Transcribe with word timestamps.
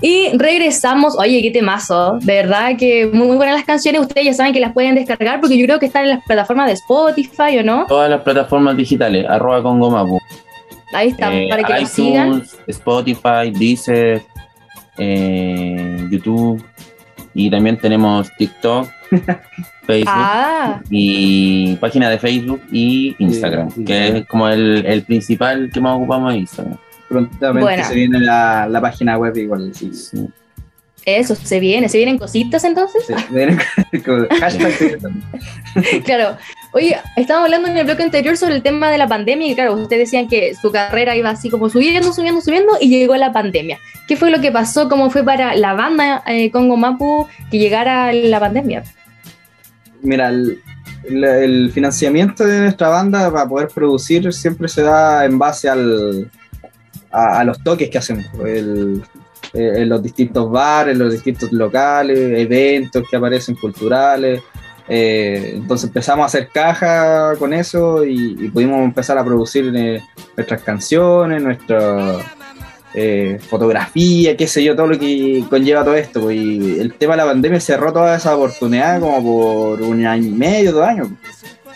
Y 0.00 0.28
regresamos, 0.36 1.16
oye, 1.18 1.42
qué 1.42 1.50
temazo, 1.50 2.18
de 2.20 2.34
verdad 2.34 2.76
que 2.78 3.06
muy, 3.12 3.26
muy 3.26 3.36
buenas 3.36 3.56
las 3.56 3.64
canciones, 3.64 4.00
ustedes 4.02 4.26
ya 4.26 4.32
saben 4.34 4.52
que 4.52 4.60
las 4.60 4.72
pueden 4.72 4.94
descargar 4.94 5.40
porque 5.40 5.58
yo 5.58 5.64
creo 5.66 5.80
que 5.80 5.86
están 5.86 6.04
en 6.04 6.10
las 6.10 6.24
plataformas 6.24 6.66
de 6.68 6.74
Spotify 6.74 7.58
o 7.58 7.64
no. 7.64 7.84
Todas 7.86 8.08
las 8.08 8.20
plataformas 8.22 8.76
digitales, 8.76 9.26
arroba 9.28 9.60
Congomapu. 9.62 10.20
Ahí 10.92 11.08
está, 11.08 11.34
Eh, 11.34 11.48
para 11.50 11.62
que 11.64 11.72
lo 11.72 11.78
iTunes, 11.80 11.90
sigan. 11.92 12.42
Spotify, 12.68 13.50
Deezer, 13.52 14.22
eh, 14.98 16.06
YouTube 16.10 16.64
y 17.34 17.50
también 17.50 17.76
tenemos 17.76 18.30
TikTok, 18.38 18.88
Facebook 19.86 20.06
Ah, 20.14 20.80
y 20.90 21.74
página 21.76 22.08
de 22.10 22.18
Facebook 22.18 22.60
y 22.70 23.16
Instagram, 23.18 23.70
Sí, 23.70 23.84
que 23.84 24.18
es 24.18 24.26
como 24.26 24.48
el, 24.48 24.84
el 24.86 25.02
principal 25.02 25.70
que 25.72 25.80
más 25.80 25.96
ocupamos 25.96 26.32
en 26.34 26.40
Instagram. 26.40 26.78
Prontamente 27.08 27.62
Buena. 27.62 27.84
se 27.84 27.94
viene 27.94 28.20
la, 28.20 28.68
la 28.68 28.80
página 28.80 29.16
web 29.18 29.36
igual. 29.36 29.72
Sí. 29.74 29.92
Sí. 29.94 30.28
eso, 31.06 31.34
se 31.34 31.58
viene, 31.60 31.88
se 31.88 31.96
vienen 31.96 32.18
cositas 32.18 32.64
entonces. 32.64 33.04
Se 33.06 33.14
viene 33.34 33.56
con 34.04 34.28
hashtag 34.28 34.72
secreto. 34.72 35.08
Claro. 36.04 36.36
Oye, 36.72 36.98
estábamos 37.16 37.46
hablando 37.46 37.68
en 37.68 37.78
el 37.78 37.86
bloque 37.86 38.02
anterior 38.02 38.36
sobre 38.36 38.54
el 38.56 38.62
tema 38.62 38.90
de 38.90 38.98
la 38.98 39.08
pandemia 39.08 39.50
y 39.50 39.54
claro, 39.54 39.72
ustedes 39.74 40.02
decían 40.10 40.28
que 40.28 40.54
su 40.54 40.70
carrera 40.70 41.16
iba 41.16 41.30
así 41.30 41.48
como 41.48 41.70
subiendo, 41.70 42.12
subiendo, 42.12 42.42
subiendo 42.42 42.72
y 42.78 42.90
llegó 42.90 43.16
la 43.16 43.32
pandemia. 43.32 43.78
¿Qué 44.06 44.16
fue 44.16 44.30
lo 44.30 44.40
que 44.42 44.52
pasó? 44.52 44.86
¿Cómo 44.90 45.08
fue 45.10 45.24
para 45.24 45.54
la 45.54 45.72
banda 45.72 46.22
eh, 46.26 46.50
Congo 46.50 46.76
Mapu 46.76 47.26
que 47.50 47.58
llegara 47.58 48.12
la 48.12 48.38
pandemia? 48.38 48.82
Mira, 50.02 50.28
el, 50.28 50.60
el- 51.04 51.24
el 51.24 51.70
financiamiento 51.72 52.44
de 52.44 52.60
nuestra 52.60 52.88
banda 52.90 53.32
para 53.32 53.48
poder 53.48 53.68
producir 53.68 54.30
siempre 54.34 54.68
se 54.68 54.82
da 54.82 55.24
en 55.24 55.38
base 55.38 55.68
al, 55.70 56.30
a, 57.10 57.40
a 57.40 57.44
los 57.44 57.62
toques 57.62 57.88
que 57.90 57.98
hacemos. 57.98 58.26
El- 58.44 59.02
eh, 59.54 59.72
en 59.82 59.88
los 59.88 60.02
distintos 60.02 60.50
bares, 60.50 60.92
en 60.92 60.98
los 60.98 61.12
distintos 61.12 61.50
locales, 61.52 62.18
eventos 62.18 63.04
que 63.08 63.16
aparecen 63.16 63.54
culturales. 63.54 64.42
Eh, 64.86 65.52
entonces 65.54 65.88
empezamos 65.88 66.24
a 66.24 66.26
hacer 66.26 66.48
caja 66.52 67.34
con 67.38 67.52
eso 67.54 68.04
y, 68.04 68.36
y 68.44 68.48
pudimos 68.48 68.80
empezar 68.82 69.16
a 69.16 69.24
producir 69.24 69.72
eh, 69.74 70.02
nuestras 70.36 70.62
canciones, 70.62 71.42
nuestra 71.42 72.16
eh, 72.94 73.38
fotografía, 73.48 74.36
qué 74.36 74.46
sé 74.46 74.64
yo, 74.64 74.74
todo 74.74 74.88
lo 74.88 74.98
que 74.98 75.44
conlleva 75.48 75.84
todo 75.84 75.94
esto. 75.94 76.20
pues, 76.22 76.36
y 76.36 76.80
el 76.80 76.94
tema 76.94 77.14
de 77.14 77.18
la 77.18 77.26
pandemia 77.26 77.60
cerró 77.60 77.92
toda 77.92 78.16
esa 78.16 78.34
oportunidad 78.36 79.00
como 79.00 79.22
por 79.22 79.82
un 79.82 80.04
año 80.04 80.26
y 80.28 80.32
medio, 80.32 80.72
dos 80.72 80.84
años. 80.86 81.08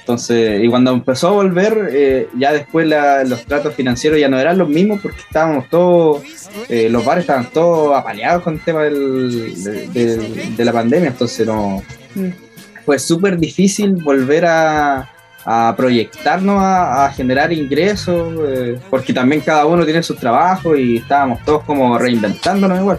Entonces, 0.03 0.65
y 0.65 0.69
cuando 0.69 0.91
empezó 0.93 1.29
a 1.29 1.31
volver, 1.31 1.91
eh, 1.93 2.29
ya 2.37 2.53
después 2.53 2.89
la- 2.89 3.23
los 3.23 3.45
tratos 3.47 3.73
financieros 3.75 4.19
ya 4.19 4.29
no 4.29 4.37
eran 4.39 4.59
los 4.59 4.69
mismos 4.69 5.01
porque 5.01 5.21
estábamos 5.21 5.69
todos, 5.71 6.23
eh, 6.69 6.89
los 6.91 7.05
bares 7.05 7.23
estaban 7.23 7.47
todos 7.53 7.97
apaleados 7.97 8.43
con 8.43 8.55
el 8.55 8.61
tema 8.65 8.83
del- 8.83 9.63
de, 9.63 9.87
de- 9.89 10.51
de 10.57 10.65
la 10.65 10.73
pandemia, 10.73 11.09
entonces 11.11 11.47
no, 11.47 11.83
Mm. 12.17 12.29
fue 12.85 12.99
súper 12.99 13.39
difícil 13.39 13.93
volver 14.03 14.45
a, 14.47 15.09
a 15.45 15.75
proyectarnos, 15.77 16.61
a, 16.61 17.05
a 17.07 17.13
generar 17.13 17.53
ingresos, 17.53 18.35
eh, 18.49 18.79
porque 18.91 19.13
también 19.13 19.41
cada 19.41 19.67
uno 19.67 19.85
tiene 19.85 20.03
sus 20.03 20.17
trabajos 20.19 20.77
y 20.79 20.97
estábamos 20.97 21.45
todos 21.45 21.63
como 21.63 21.97
reinventándonos 21.97 22.79
igual 22.81 22.99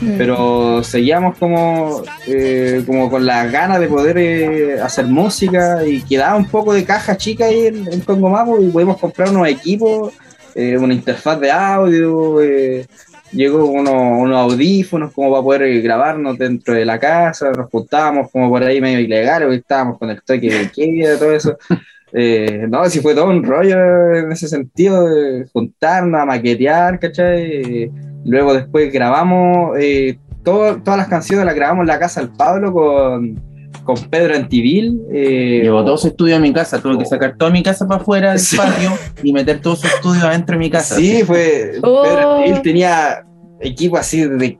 Mm. 0.00 0.18
pero 0.18 0.82
seguíamos 0.82 1.38
como, 1.38 2.02
eh, 2.26 2.82
como 2.84 3.08
con 3.08 3.24
las 3.24 3.50
ganas 3.50 3.78
de 3.78 3.86
poder 3.86 4.18
eh, 4.18 4.80
hacer 4.80 5.06
música 5.06 5.86
y 5.86 6.02
quedaba 6.02 6.36
un 6.36 6.46
poco 6.46 6.72
de 6.72 6.84
caja 6.84 7.16
chica 7.16 7.46
ahí 7.46 7.66
en, 7.66 7.92
en 7.92 8.00
Congo 8.00 8.28
Mapu 8.28 8.60
y 8.60 8.70
pudimos 8.70 8.98
comprar 8.98 9.30
unos 9.30 9.46
equipos, 9.48 10.12
eh, 10.54 10.76
una 10.76 10.94
interfaz 10.94 11.38
de 11.40 11.50
audio, 11.50 12.42
eh, 12.42 12.86
llegó 13.34 13.66
unos, 13.66 13.94
unos 13.94 14.36
audífonos 14.36 15.12
como 15.12 15.30
para 15.30 15.42
poder 15.42 15.62
eh, 15.62 15.80
grabarnos 15.80 16.38
dentro 16.38 16.74
de 16.74 16.84
la 16.84 16.98
casa, 16.98 17.50
nos 17.50 17.70
juntábamos 17.70 18.30
como 18.30 18.48
por 18.48 18.62
ahí 18.62 18.80
medio 18.80 19.00
ilegal, 19.00 19.42
porque 19.42 19.56
estábamos 19.56 19.98
con 19.98 20.10
el 20.10 20.22
toque 20.22 20.50
de 20.50 20.70
queda, 20.70 21.18
todo 21.18 21.32
eso. 21.32 21.56
Eh, 22.16 22.66
no, 22.68 22.88
si 22.88 23.00
fue 23.00 23.12
todo 23.12 23.28
un 23.28 23.42
rollo 23.42 24.14
en 24.14 24.30
ese 24.30 24.46
sentido, 24.46 25.04
de 25.08 25.48
juntarnos 25.52 26.20
a 26.20 26.24
maquetear, 26.24 27.00
¿cachai? 27.00 27.90
Luego 28.24 28.54
después 28.54 28.92
grabamos, 28.92 29.76
eh, 29.78 30.18
todo- 30.42 30.76
todas 30.82 30.98
las 30.98 31.08
canciones 31.08 31.44
las 31.46 31.54
grabamos 31.54 31.82
en 31.82 31.88
la 31.88 31.98
casa 31.98 32.20
del 32.20 32.30
Pablo 32.30 32.72
con, 32.72 33.40
con 33.84 33.96
Pedro 34.10 34.34
Antivil. 34.34 35.00
Eh, 35.12 35.60
Llevo 35.62 35.84
todo 35.84 35.96
su 35.98 36.08
estudio 36.08 36.36
a 36.36 36.38
mi 36.38 36.52
casa, 36.52 36.80
tuve 36.80 36.98
que 36.98 37.04
sacar 37.04 37.36
toda 37.36 37.50
mi 37.50 37.62
casa 37.62 37.86
para 37.86 38.00
afuera 38.00 38.30
del 38.30 38.38
Sí. 38.40 38.56
patio 38.56 38.90
y 39.22 39.32
meter 39.32 39.60
todo 39.60 39.76
su 39.76 39.86
estudio 39.86 40.26
adentro 40.26 40.54
de 40.54 40.58
mi 40.58 40.70
casa. 40.70 40.96
Sí, 40.96 41.22
fue. 41.24 41.72
Oh. 41.82 42.02
Pedro 42.02 42.36
Antivil 42.36 42.62
tenía 42.62 43.24
equipo 43.60 43.96
así 43.96 44.22
de. 44.26 44.58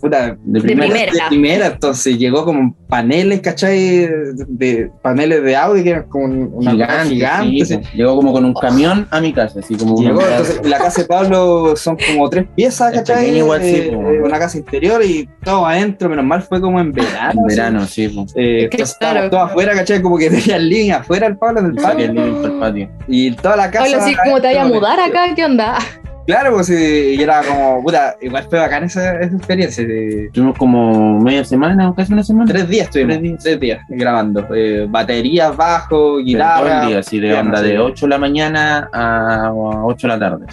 Puta, 0.00 0.36
De 0.42 0.60
primera. 0.60 0.88
primera. 0.90 1.12
de 1.12 1.20
primera, 1.28 1.66
entonces 1.68 2.18
llegó 2.18 2.44
como 2.44 2.74
paneles, 2.88 3.40
¿cachai? 3.40 4.08
De, 4.48 4.90
paneles 5.02 5.42
de 5.42 5.56
audio 5.56 5.82
que 5.82 5.90
eran 5.90 6.02
como 6.08 6.24
una 6.26 6.72
Gigante, 6.72 7.08
gigante. 7.14 7.64
sí, 7.64 7.74
así. 7.74 7.80
Llegó 7.94 8.16
como 8.16 8.32
con 8.32 8.44
un 8.44 8.54
camión 8.54 9.06
a 9.10 9.20
mi 9.20 9.32
casa, 9.32 9.60
así 9.60 9.74
como 9.76 10.00
Llegó, 10.00 10.20
entonces, 10.20 10.60
la 10.66 10.78
casa 10.78 11.02
de 11.02 11.08
Pablo 11.08 11.74
son 11.76 11.96
como 12.06 12.28
tres 12.28 12.46
piezas, 12.54 12.92
Es 12.92 12.98
¿cachai? 13.00 13.36
igual, 13.38 13.62
sí, 13.62 13.74
Eh, 13.76 13.90
po. 13.94 14.10
eh, 14.10 14.22
una 14.22 14.38
casa 14.38 14.58
interior 14.58 15.02
y 15.04 15.28
todo 15.44 15.66
adentro, 15.66 16.08
menos 16.08 16.24
mal 16.24 16.42
fue 16.42 16.60
como 16.60 16.78
en 16.80 16.92
verano. 16.92 17.40
en 17.40 17.46
así. 17.46 17.56
verano, 17.56 17.86
sí. 17.86 18.08
po. 18.08 18.26
Eh, 18.34 18.68
Claro. 18.68 18.68
entonces 18.72 18.90
estábamos 18.90 19.30
todos 19.30 19.50
afuera, 19.50 19.74
¿cachai? 19.74 20.02
Como 20.02 20.18
que 20.18 20.30
tenía 20.30 20.58
línea 20.58 20.96
afuera 20.98 21.26
el 21.26 21.36
Pablo 21.36 21.60
en 21.60 21.66
el 21.66 21.78
Saqué 21.80 22.04
el 22.04 22.14
patio. 22.60 22.72
living. 22.74 22.88
Y 23.08 23.32
toda 23.32 23.56
la 23.56 23.70
casa. 23.70 23.84
Hola, 23.86 24.04
sí, 24.06 24.14
¿cómo 24.24 24.40
te 24.40 24.48
vaya 24.48 24.62
a 24.62 24.68
mudar 24.68 25.00
acá? 25.00 25.34
¿Qué 25.34 25.44
onda? 25.44 25.78
Claro, 26.26 26.52
pues 26.54 26.68
sí, 26.68 27.14
y 27.18 27.20
era 27.22 27.42
como, 27.42 27.82
puta, 27.82 28.14
igual 28.20 28.46
fue 28.48 28.58
bacán 28.60 28.84
esa, 28.84 29.18
esa 29.20 29.36
experiencia. 29.36 29.84
de- 29.84 30.26
Estuvimos 30.26 30.56
como 30.56 31.18
media 31.18 31.44
semana, 31.44 31.92
casi 31.96 32.12
una 32.12 32.22
semana. 32.22 32.50
Tres 32.52 32.68
días 32.68 32.86
estuvimos, 32.86 33.16
Tres 33.16 33.22
días. 33.22 33.42
tres 33.42 33.60
días 33.60 33.80
grabando. 33.88 34.46
Eh, 34.54 34.86
baterías, 34.88 35.56
bajo, 35.56 35.88
Pero 36.16 36.16
guitarra. 36.18 36.60
Todo 36.70 36.82
el 36.82 36.88
día, 36.88 36.98
así 37.00 37.18
de 37.18 37.34
onda, 37.34 37.58
sí. 37.58 37.64
de 37.66 37.78
8 37.80 38.06
de 38.06 38.10
la 38.10 38.18
mañana 38.18 38.88
a 38.92 39.50
8 39.52 40.06
de 40.06 40.12
la 40.12 40.18
tarde. 40.20 40.46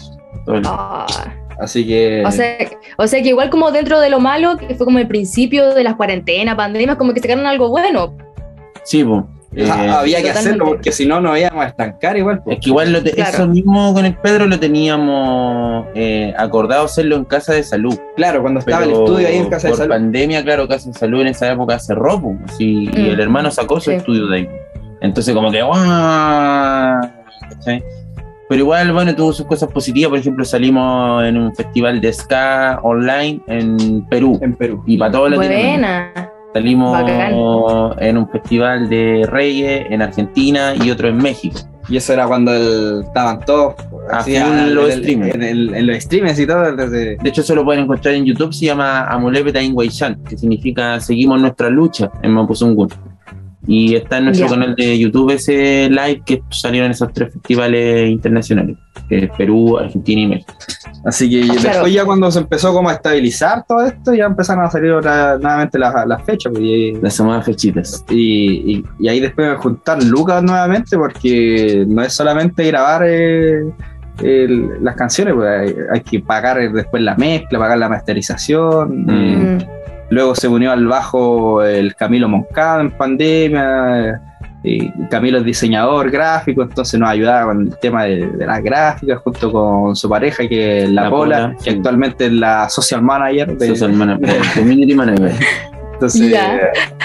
Todo 0.45 0.55
el 0.55 0.61
día. 0.63 0.71
Ah, 0.73 1.05
Así 1.59 1.85
que. 1.85 2.23
o, 2.25 2.31
sea, 2.31 2.55
o 2.97 3.05
sea 3.05 3.21
que 3.21 3.27
igual 3.29 3.49
como 3.49 3.69
dentro 3.71 3.99
de 3.99 4.09
lo 4.09 4.19
malo, 4.21 4.55
que 4.57 4.73
fue 4.75 4.85
como 4.85 4.97
el 4.97 5.07
principio 5.09 5.73
de 5.73 5.83
las 5.83 5.95
cuarentenas, 5.95 6.55
pandemias, 6.55 6.95
como 6.95 7.13
que 7.13 7.19
sacaron 7.19 7.45
algo 7.45 7.69
bueno. 7.69 8.15
Sí, 8.85 9.03
po. 9.03 9.27
Eh, 9.55 9.67
había 9.67 10.17
que 10.17 10.27
totalmente. 10.27 10.29
hacerlo 10.29 10.65
porque 10.65 10.91
si 10.91 11.07
no 11.07 11.19
nos 11.19 11.37
íbamos 11.39 11.65
a 11.65 11.67
estancar 11.69 12.15
igual. 12.17 12.41
pues. 12.43 12.57
Es 12.57 12.63
que 12.63 12.69
igual 12.69 12.93
lo 12.93 13.01
te- 13.03 13.11
Claro. 13.13 13.31
eso 13.31 13.47
mismo 13.47 13.93
con 13.95 14.05
el 14.05 14.15
Pedro 14.15 14.45
lo 14.45 14.59
teníamos 14.59 15.87
eh, 15.95 16.33
acordado 16.37 16.85
hacerlo 16.85 17.15
en 17.15 17.25
casa 17.25 17.53
de 17.53 17.63
salud. 17.63 17.97
Claro, 18.15 18.41
cuando 18.41 18.59
estaba 18.59 18.83
Pero 18.85 18.91
el 18.97 19.03
estudio 19.03 19.27
ahí 19.27 19.37
en 19.37 19.49
casa 19.49 19.67
de 19.67 19.71
por 19.71 19.77
salud. 19.79 19.89
pandemia, 19.93 20.43
claro, 20.43 20.67
casa 20.67 20.89
de 20.89 20.93
salud 20.97 21.21
en 21.21 21.27
esa 21.27 21.51
época 21.51 21.79
cerró, 21.79 22.21
así, 22.47 22.89
y 22.93 23.01
Mm. 23.01 23.05
el 23.05 23.19
hermano 23.19 23.49
sacó 23.49 23.79
su 23.79 23.89
Sí. 23.89 23.95
estudio 23.97 24.27
de 24.27 24.37
ahí. 24.37 24.49
Entonces 25.01 25.33
como 25.33 25.49
que 25.51 25.61
¡guau! 25.63 26.99
¿cachai? 27.49 27.83
Pero 28.49 28.61
igual, 28.61 28.91
bueno, 28.93 29.15
tuvo 29.15 29.31
sus 29.31 29.45
cosas 29.45 29.69
positivas. 29.71 30.09
Por 30.09 30.17
ejemplo, 30.19 30.43
salimos 30.43 31.23
en 31.23 31.37
un 31.37 31.55
festival 31.55 32.01
de 32.01 32.11
ska 32.13 32.79
online 32.81 33.39
en 33.47 34.05
Perú. 34.09 34.39
En 34.41 34.55
Perú. 34.55 34.83
Y 34.87 34.97
para 34.97 35.11
todo 35.11 35.29
Latinoamérica. 35.29 35.69
Buena. 35.69 36.28
Salimos 36.53 36.91
Bacán. 36.93 37.33
en 37.99 38.17
un 38.17 38.29
festival 38.29 38.89
de 38.89 39.27
reggae 39.29 39.93
en 39.93 40.01
Argentina 40.01 40.73
y 40.75 40.89
otro 40.91 41.07
en 41.07 41.17
México. 41.17 41.59
Y 41.87 41.97
eso 41.97 42.13
era 42.13 42.27
cuando 42.27 42.53
el- 42.53 43.03
estaban 43.03 43.39
todos 43.45 43.75
Ah, 44.11 44.19
así, 44.19 44.35
en 44.35 44.73
los 44.75 44.91
el- 44.93 44.99
streamers. 45.01 45.35
En, 45.35 45.43
el- 45.43 45.73
en 45.75 45.87
los 45.87 45.97
streamers 46.03 46.39
y 46.39 46.47
todo. 46.47 46.75
Desde, 46.75 47.17
De 47.17 47.29
hecho, 47.29 47.41
eso 47.41 47.55
lo 47.55 47.63
pueden 47.65 47.83
encontrar 47.83 48.13
en 48.15 48.25
YouTube. 48.25 48.53
Se 48.53 48.65
llama 48.65 49.05
Amulepeta 49.05 49.61
Inguayshan, 49.61 50.23
que 50.23 50.37
significa 50.37 50.99
Seguimos 50.99 51.39
nuestra 51.41 51.69
lucha 51.69 52.09
en 52.21 52.31
Mapuzungún. 52.31 52.89
Y 53.67 53.93
está 53.95 54.17
en 54.19 54.25
nuestro 54.25 54.47
canal 54.47 54.73
de 54.73 54.97
YouTube 54.97 55.31
ese 55.31 55.89
live 55.89 56.21
que 56.25 56.41
salieron 56.49 56.91
esos 56.91 57.11
tres 57.13 57.33
festivales 57.33 58.09
internacionales: 58.09 58.77
que 59.09 59.25
es 59.25 59.31
Perú, 59.37 59.77
Argentina 59.77 60.21
y 60.21 60.27
México. 60.27 60.53
Así 61.05 61.29
que 61.29 61.41
Claro. 61.45 61.61
después 61.69 61.93
ya 61.93 62.05
cuando 62.05 62.31
se 62.31 62.39
empezó 62.39 62.73
como 62.73 62.89
a 62.89 62.93
estabilizar 62.93 63.65
todo 63.67 63.85
esto, 63.85 64.13
ya 64.13 64.25
empezaron 64.25 64.63
a 64.65 64.71
salir 64.71 64.91
otra- 64.91 65.37
nuevamente 65.37 65.77
las, 65.77 65.93
las 66.07 66.23
fechas. 66.23 66.51
pues, 66.53 66.63
y, 66.63 66.93
Las 67.01 67.17
llamadas 67.17 67.45
fechitas. 67.45 68.05
y, 68.09 68.75
y- 68.77 68.85
y 68.99 69.07
ahí 69.09 69.19
después 69.19 69.57
juntar 69.57 70.01
lucas 70.03 70.41
nuevamente 70.41 70.97
porque 70.97 71.83
no 71.87 72.01
es 72.01 72.13
solamente 72.13 72.65
grabar 72.65 73.03
eh, 73.05 73.65
el- 74.23 74.83
las 74.83 74.95
canciones, 74.95 75.33
pues, 75.33 75.47
hay, 75.49 75.75
hay 75.93 76.01
que 76.01 76.19
pagar 76.21 76.71
después 76.71 77.03
la 77.03 77.15
mezcla, 77.15 77.59
pagar 77.59 77.77
la 77.77 77.89
masterización. 77.89 79.05
Mm. 79.05 79.09
eh. 79.61 79.67
Luego 80.09 80.35
se 80.35 80.47
unió 80.47 80.71
al 80.71 80.85
bajo 80.87 81.63
el 81.63 81.95
Camilo 81.95 82.27
Moncada 82.27 82.81
en 82.81 82.91
pandemia. 82.91 84.21
Y 84.61 84.89
Camilo 85.07 85.37
es 85.37 85.45
diseñador 85.45 86.11
gráfico, 86.11 86.63
entonces 86.63 86.99
nos 86.99 87.09
ayudaba 87.09 87.45
con 87.45 87.67
el 87.67 87.77
tema 87.77 88.03
de, 88.03 88.27
de 88.27 88.45
las 88.45 88.61
gráficas 88.61 89.19
junto 89.19 89.51
con 89.53 89.95
su 89.95 90.09
pareja, 90.09 90.49
que 90.49 90.83
es 90.83 90.89
la, 90.89 91.03
La 91.03 91.09
Pola, 91.09 91.37
Pola, 91.37 91.55
que 91.63 91.71
sí. 91.71 91.77
actualmente 91.77 92.25
es 92.25 92.33
la 92.33 92.67
social 92.67 93.01
manager 93.01 93.57
de, 93.57 93.67
Social 93.67 93.93
manager, 93.93 94.41
Community 94.55 94.93
Manager. 94.93 95.31
Entonces, 95.99 96.33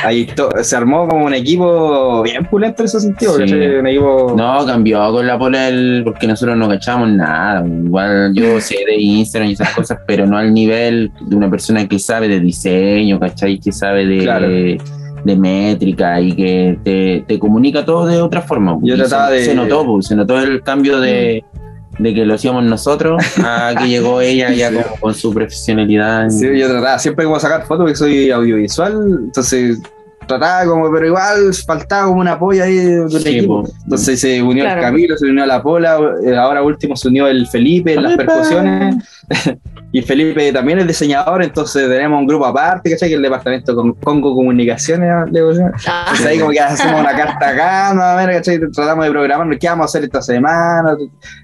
ahí 0.05 0.29
se 0.62 0.76
armó 0.76 1.08
como 1.08 1.25
un 1.26 1.35
equipo 1.35 2.23
bien 2.23 2.44
pulento 2.46 2.82
en 2.82 2.87
ese 2.87 3.00
sentido. 3.00 3.35
Un 3.35 3.87
equipo... 3.88 4.35
No, 4.37 4.64
cambió 4.64 5.11
con 5.11 5.26
la 5.26 5.37
pola 5.37 5.69
porque 6.05 6.29
nosotros 6.29 6.56
no 6.56 6.69
cachamos 6.69 7.08
nada. 7.11 7.67
Igual 7.67 8.32
yo 8.35 8.61
sé 8.61 8.76
de 8.87 8.94
Instagram 8.96 9.50
y 9.50 9.55
esas 9.55 9.75
cosas, 9.75 9.99
pero 10.06 10.26
no 10.26 10.38
al 10.38 10.55
nivel 10.55 11.11
de 11.23 11.35
una 11.35 11.50
persona 11.50 11.88
que 11.88 11.99
sabe 11.99 12.29
de 12.29 12.38
diseño, 12.38 13.19
¿cachai? 13.19 13.58
Que 13.58 13.73
sabe 13.73 14.06
de, 14.06 14.81
de 15.25 15.37
métrica 15.37 16.20
y 16.20 16.32
que 16.32 16.79
te, 16.85 17.25
te, 17.26 17.38
comunica 17.41 17.85
todo 17.85 18.06
de 18.06 18.23
otra 18.23 18.43
forma. 18.43 18.79
Yo 18.82 18.94
trataba 18.96 19.31
se, 19.31 19.35
de... 19.35 19.44
se 19.44 19.55
notó, 19.56 20.00
se 20.02 20.14
notó 20.14 20.38
el 20.38 20.62
cambio 20.62 21.00
de 21.00 21.43
mm 21.52 21.54
de 21.99 22.14
que 22.14 22.25
lo 22.25 22.35
hacíamos 22.35 22.64
nosotros 22.64 23.23
a 23.43 23.75
que 23.79 23.88
llegó 23.88 24.20
ella 24.20 24.50
ya 24.52 24.70
como 24.70 24.96
con 24.96 25.14
su 25.14 25.32
profesionalidad. 25.32 26.29
Sí, 26.31 26.46
yo 26.58 26.69
trataba 26.69 26.99
siempre 26.99 27.25
como 27.25 27.38
sacar 27.38 27.62
fotos 27.67 27.85
porque 27.85 27.96
soy 27.96 28.31
audiovisual, 28.31 28.93
entonces 29.26 29.81
trataba 30.26 30.64
como, 30.69 30.91
pero 30.93 31.06
igual 31.06 31.55
faltaba 31.67 32.06
como 32.08 32.20
un 32.20 32.29
apoyo 32.29 32.64
ahí 32.64 32.76
de 32.76 33.19
equipo. 33.19 33.69
Entonces 33.82 34.20
se 34.20 34.43
unió 34.43 34.64
el 34.64 34.81
Camilo, 34.81 35.17
se 35.17 35.26
unió 35.26 35.46
la 35.46 35.62
Pola, 35.62 35.99
eh, 36.25 36.37
ahora 36.37 36.62
último 36.62 36.96
se 36.96 37.08
unió 37.08 37.26
el 37.26 37.46
Felipe 37.46 37.94
en 37.94 38.02
las 38.02 38.17
percusiones. 38.17 38.96
y 39.94 40.02
Felipe 40.02 40.52
también 40.52 40.81
es 40.81 40.88
diseñador, 40.88 41.41
entonces 41.44 41.88
tenemos 41.88 42.19
un 42.19 42.26
grupo 42.26 42.44
aparte, 42.44 42.91
¿cachai? 42.91 43.08
Que 43.08 43.14
es 43.14 43.17
el 43.17 43.23
departamento 43.23 43.76
con 43.76 43.93
Congo 43.93 44.35
Comunicaciones, 44.35 45.08
ah. 45.08 45.25
Entonces 45.25 46.26
ahí 46.26 46.41
como 46.41 46.50
que 46.50 46.58
hacemos 46.58 47.00
una 47.00 47.14
carta 47.14 47.50
acá, 47.50 47.94
¿no? 47.94 48.32
¿cachai? 48.32 48.58
Tratamos 48.73 49.05
de 49.05 49.11
programar 49.12 49.56
qué 49.56 49.69
vamos 49.69 49.85
a 49.85 49.87
hacer 49.87 50.02
esta 50.02 50.20
semana, 50.20 50.96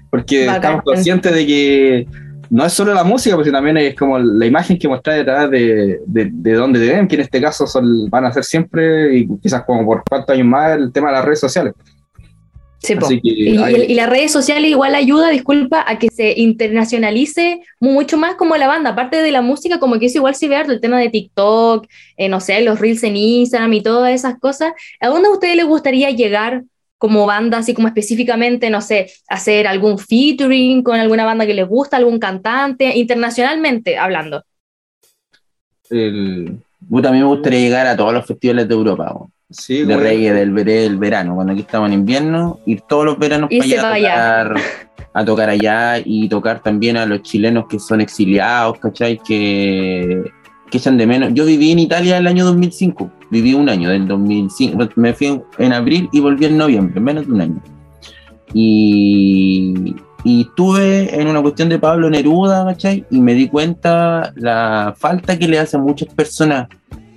porque 0.09 0.47
estamos 0.47 0.81
conscientes 0.83 1.33
de 1.33 1.47
que 1.47 2.07
no 2.49 2.65
es 2.65 2.73
solo 2.73 2.93
la 2.93 3.05
música, 3.05 3.37
pues 3.37 3.49
también 3.49 3.77
es 3.77 3.95
como 3.95 4.19
la 4.19 4.45
imagen 4.45 4.77
que 4.77 4.89
mostráis 4.89 5.19
detrás 5.19 5.49
de, 5.49 6.01
de, 6.05 6.29
de 6.29 6.53
dónde 6.53 6.85
te 6.85 6.93
ven, 6.93 7.07
que 7.07 7.15
en 7.15 7.21
este 7.21 7.39
caso 7.39 7.65
son, 7.65 8.09
van 8.09 8.25
a 8.25 8.33
ser 8.33 8.43
siempre, 8.43 9.15
y 9.15 9.29
quizás 9.37 9.63
como 9.63 9.85
por 9.85 10.03
cuántos 10.03 10.35
años 10.35 10.47
más, 10.47 10.75
el 10.75 10.91
tema 10.91 11.07
de 11.07 11.13
las 11.13 11.23
redes 11.23 11.39
sociales. 11.39 11.73
Sí, 12.81 12.95
y, 13.21 13.49
y, 13.51 13.93
las 13.93 14.09
redes 14.09 14.31
sociales 14.31 14.71
igual 14.71 14.95
ayuda, 14.95 15.29
disculpa, 15.29 15.85
a 15.87 15.99
que 15.99 16.09
se 16.09 16.33
internacionalice 16.39 17.61
mucho 17.79 18.17
más 18.17 18.33
como 18.35 18.57
la 18.57 18.65
banda, 18.65 18.91
aparte 18.91 19.17
de 19.17 19.31
la 19.31 19.43
música, 19.43 19.79
como 19.79 19.99
que 19.99 20.07
eso 20.07 20.17
igual 20.17 20.33
se 20.33 20.47
ve 20.47 20.59
el 20.59 20.81
tema 20.81 20.99
de 20.99 21.09
TikTok, 21.09 21.85
eh, 22.17 22.27
no 22.27 22.39
sé, 22.39 22.59
los 22.61 22.79
reels 22.79 23.03
en 23.03 23.17
Instagram 23.17 23.73
y 23.73 23.83
todas 23.83 24.11
esas 24.13 24.39
cosas. 24.39 24.73
¿A 24.99 25.09
dónde 25.09 25.27
a 25.27 25.31
ustedes 25.31 25.55
les 25.55 25.65
gustaría 25.65 26.09
llegar 26.09 26.63
como 26.97 27.27
banda, 27.27 27.59
así 27.59 27.75
como 27.75 27.87
específicamente, 27.87 28.71
no 28.71 28.81
sé, 28.81 29.11
hacer 29.27 29.67
algún 29.67 29.99
featuring 29.99 30.81
con 30.81 30.99
alguna 30.99 31.25
banda 31.25 31.45
que 31.45 31.53
les 31.53 31.67
gusta, 31.67 31.97
algún 31.97 32.17
cantante, 32.17 32.97
internacionalmente 32.97 33.97
hablando? 33.97 34.43
El... 35.91 36.57
a 37.03 37.11
mí 37.11 37.19
me 37.19 37.25
gustaría 37.25 37.59
llegar 37.59 37.85
a 37.85 37.95
todos 37.95 38.13
los 38.13 38.25
festivales 38.25 38.67
de 38.67 38.73
Europa, 38.73 39.15
sí, 39.51 39.83
de 39.83 39.97
reggae 39.97 40.33
del, 40.33 40.53
del, 40.53 40.97
verano, 40.97 41.35
cuando 41.35 41.53
aquí 41.53 41.61
estamos 41.61 41.89
en 41.89 41.93
invierno, 41.93 42.59
ir 42.65 42.81
todos 42.81 43.05
los 43.05 43.19
veranos 43.19 43.49
para 43.49 43.93
allá 43.93 44.41
a 44.41 44.43
tocar, 44.43 44.61
a 45.13 45.25
tocar 45.25 45.49
allá 45.49 46.01
y 46.03 46.29
tocar 46.29 46.61
también 46.61 46.97
a 46.97 47.05
los 47.05 47.21
chilenos 47.21 47.65
que 47.67 47.79
son 47.79 48.01
exiliados, 48.01 48.79
¿cachai? 48.79 49.17
Que 49.17 50.23
que 50.71 50.77
echan 50.79 50.97
de 50.97 51.05
menos. 51.05 51.31
Yo 51.33 51.45
viví 51.45 51.71
en 51.71 51.79
Italia 51.79 52.17
el 52.17 52.25
año 52.25 52.45
2005, 52.45 53.11
viví 53.29 53.53
un 53.53 53.69
año, 53.69 53.89
del 53.89 54.07
2005, 54.07 54.89
me 54.95 55.13
fui 55.13 55.39
en 55.59 55.73
abril 55.73 56.09
y 56.11 56.19
volví 56.19 56.45
en 56.45 56.57
noviembre, 56.57 56.99
menos 56.99 57.27
de 57.27 57.33
un 57.33 57.41
año. 57.41 57.61
Y, 58.53 59.95
y 60.23 60.41
estuve 60.41 61.19
en 61.19 61.27
una 61.27 61.41
cuestión 61.41 61.69
de 61.69 61.77
Pablo 61.77 62.09
Neruda, 62.09 62.65
¿cachai? 62.65 63.05
Y 63.11 63.19
me 63.19 63.33
di 63.33 63.47
cuenta 63.49 64.33
la 64.35 64.95
falta 64.97 65.37
que 65.37 65.47
le 65.47 65.59
hace 65.59 65.77
a 65.77 65.79
muchas 65.79 66.11
personas 66.13 66.67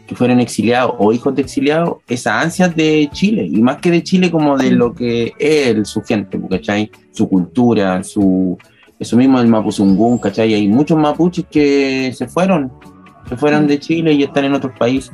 que 0.06 0.15
fueron 0.15 0.41
exiliados 0.41 0.95
o 0.99 1.12
hijos 1.12 1.35
de 1.35 1.43
exiliados, 1.43 1.97
esa 2.09 2.41
ansia 2.41 2.69
de 2.69 3.09
Chile, 3.12 3.47
y 3.47 3.62
más 3.62 3.79
que 3.79 3.91
de 3.91 4.03
Chile 4.03 4.31
como 4.31 4.56
de 4.56 4.71
lo 4.71 4.95
que 4.95 5.33
es 5.39 5.89
su 5.89 6.03
gente, 6.03 6.39
¿cachai? 6.51 6.91
Su 7.11 7.29
cultura, 7.29 8.03
su, 8.03 8.59
eso 8.99 9.17
mismo 9.17 9.41
el 9.41 9.49
Mapuzungún, 9.49 10.19
¿cachai? 10.19 10.55
Hay 10.55 10.69
muchos 10.69 10.99
mapuches 10.99 11.47
que 11.51 12.12
se 12.15 12.29
fueron 12.29 12.71
que 13.29 13.37
fueran 13.37 13.67
de 13.67 13.79
Chile 13.79 14.12
y 14.12 14.23
están 14.23 14.45
en 14.45 14.55
otros 14.55 14.73
países. 14.79 15.12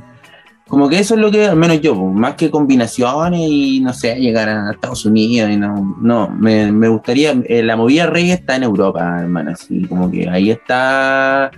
Como 0.68 0.88
que 0.88 1.00
eso 1.00 1.14
es 1.14 1.20
lo 1.20 1.32
que, 1.32 1.46
al 1.46 1.56
menos 1.56 1.80
yo, 1.80 1.96
más 1.96 2.34
que 2.34 2.48
combinaciones 2.48 3.40
y 3.42 3.80
no 3.80 3.92
sé, 3.92 4.14
llegar 4.16 4.48
a 4.48 4.70
Estados 4.70 5.04
Unidos 5.04 5.50
y 5.50 5.56
no, 5.56 5.96
no, 6.00 6.28
me, 6.28 6.70
me 6.70 6.86
gustaría, 6.86 7.32
eh, 7.48 7.62
la 7.62 7.76
movida 7.76 8.06
reggae 8.06 8.34
está 8.34 8.54
en 8.54 8.62
Europa, 8.62 9.18
hermano, 9.20 9.50
así 9.50 9.84
como 9.86 10.08
que 10.10 10.28
ahí 10.28 10.50
está 10.50 11.50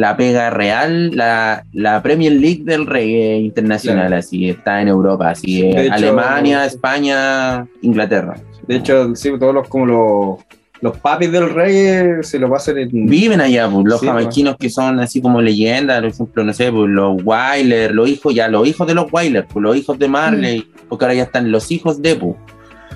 la 0.00 0.16
pega 0.16 0.50
real, 0.50 1.10
la, 1.14 1.64
la 1.72 2.02
Premier 2.02 2.32
League 2.32 2.62
del 2.64 2.86
reggae 2.86 3.38
internacional, 3.38 4.12
así 4.12 4.48
está 4.48 4.80
en 4.82 4.88
Europa, 4.88 5.30
así 5.30 5.70
Alemania, 5.90 6.64
España, 6.64 7.66
Inglaterra. 7.82 8.36
De 8.66 8.76
hecho, 8.76 9.14
sí, 9.14 9.30
todos 9.38 9.54
los 9.54 9.68
como 9.68 9.86
los 9.86 10.38
los 10.80 10.96
papis 10.98 11.32
del 11.32 11.52
rey 11.52 12.22
se 12.22 12.38
lo 12.38 12.48
pasan 12.48 12.78
en... 12.78 13.06
Viven 13.06 13.40
allá, 13.40 13.68
pues, 13.68 13.84
los 13.86 14.00
jamaiquinos 14.00 14.56
que 14.56 14.70
son 14.70 15.00
así 15.00 15.20
como 15.20 15.42
leyendas, 15.42 16.00
por 16.00 16.10
ejemplo, 16.10 16.44
no 16.44 16.52
sé, 16.52 16.70
pues, 16.70 16.88
los 16.88 17.20
Wyler, 17.24 17.92
los 17.94 18.08
hijos, 18.08 18.34
ya 18.34 18.48
los 18.48 18.66
hijos 18.66 18.86
de 18.86 18.94
los 18.94 19.12
Wyler, 19.12 19.46
pues, 19.46 19.62
los 19.62 19.76
hijos 19.76 19.98
de 19.98 20.08
Marley, 20.08 20.60
mm. 20.60 20.88
porque 20.88 21.04
ahora 21.04 21.14
ya 21.14 21.24
están 21.24 21.50
los 21.50 21.70
hijos 21.70 22.00
de, 22.00 22.14
pues. 22.14 22.36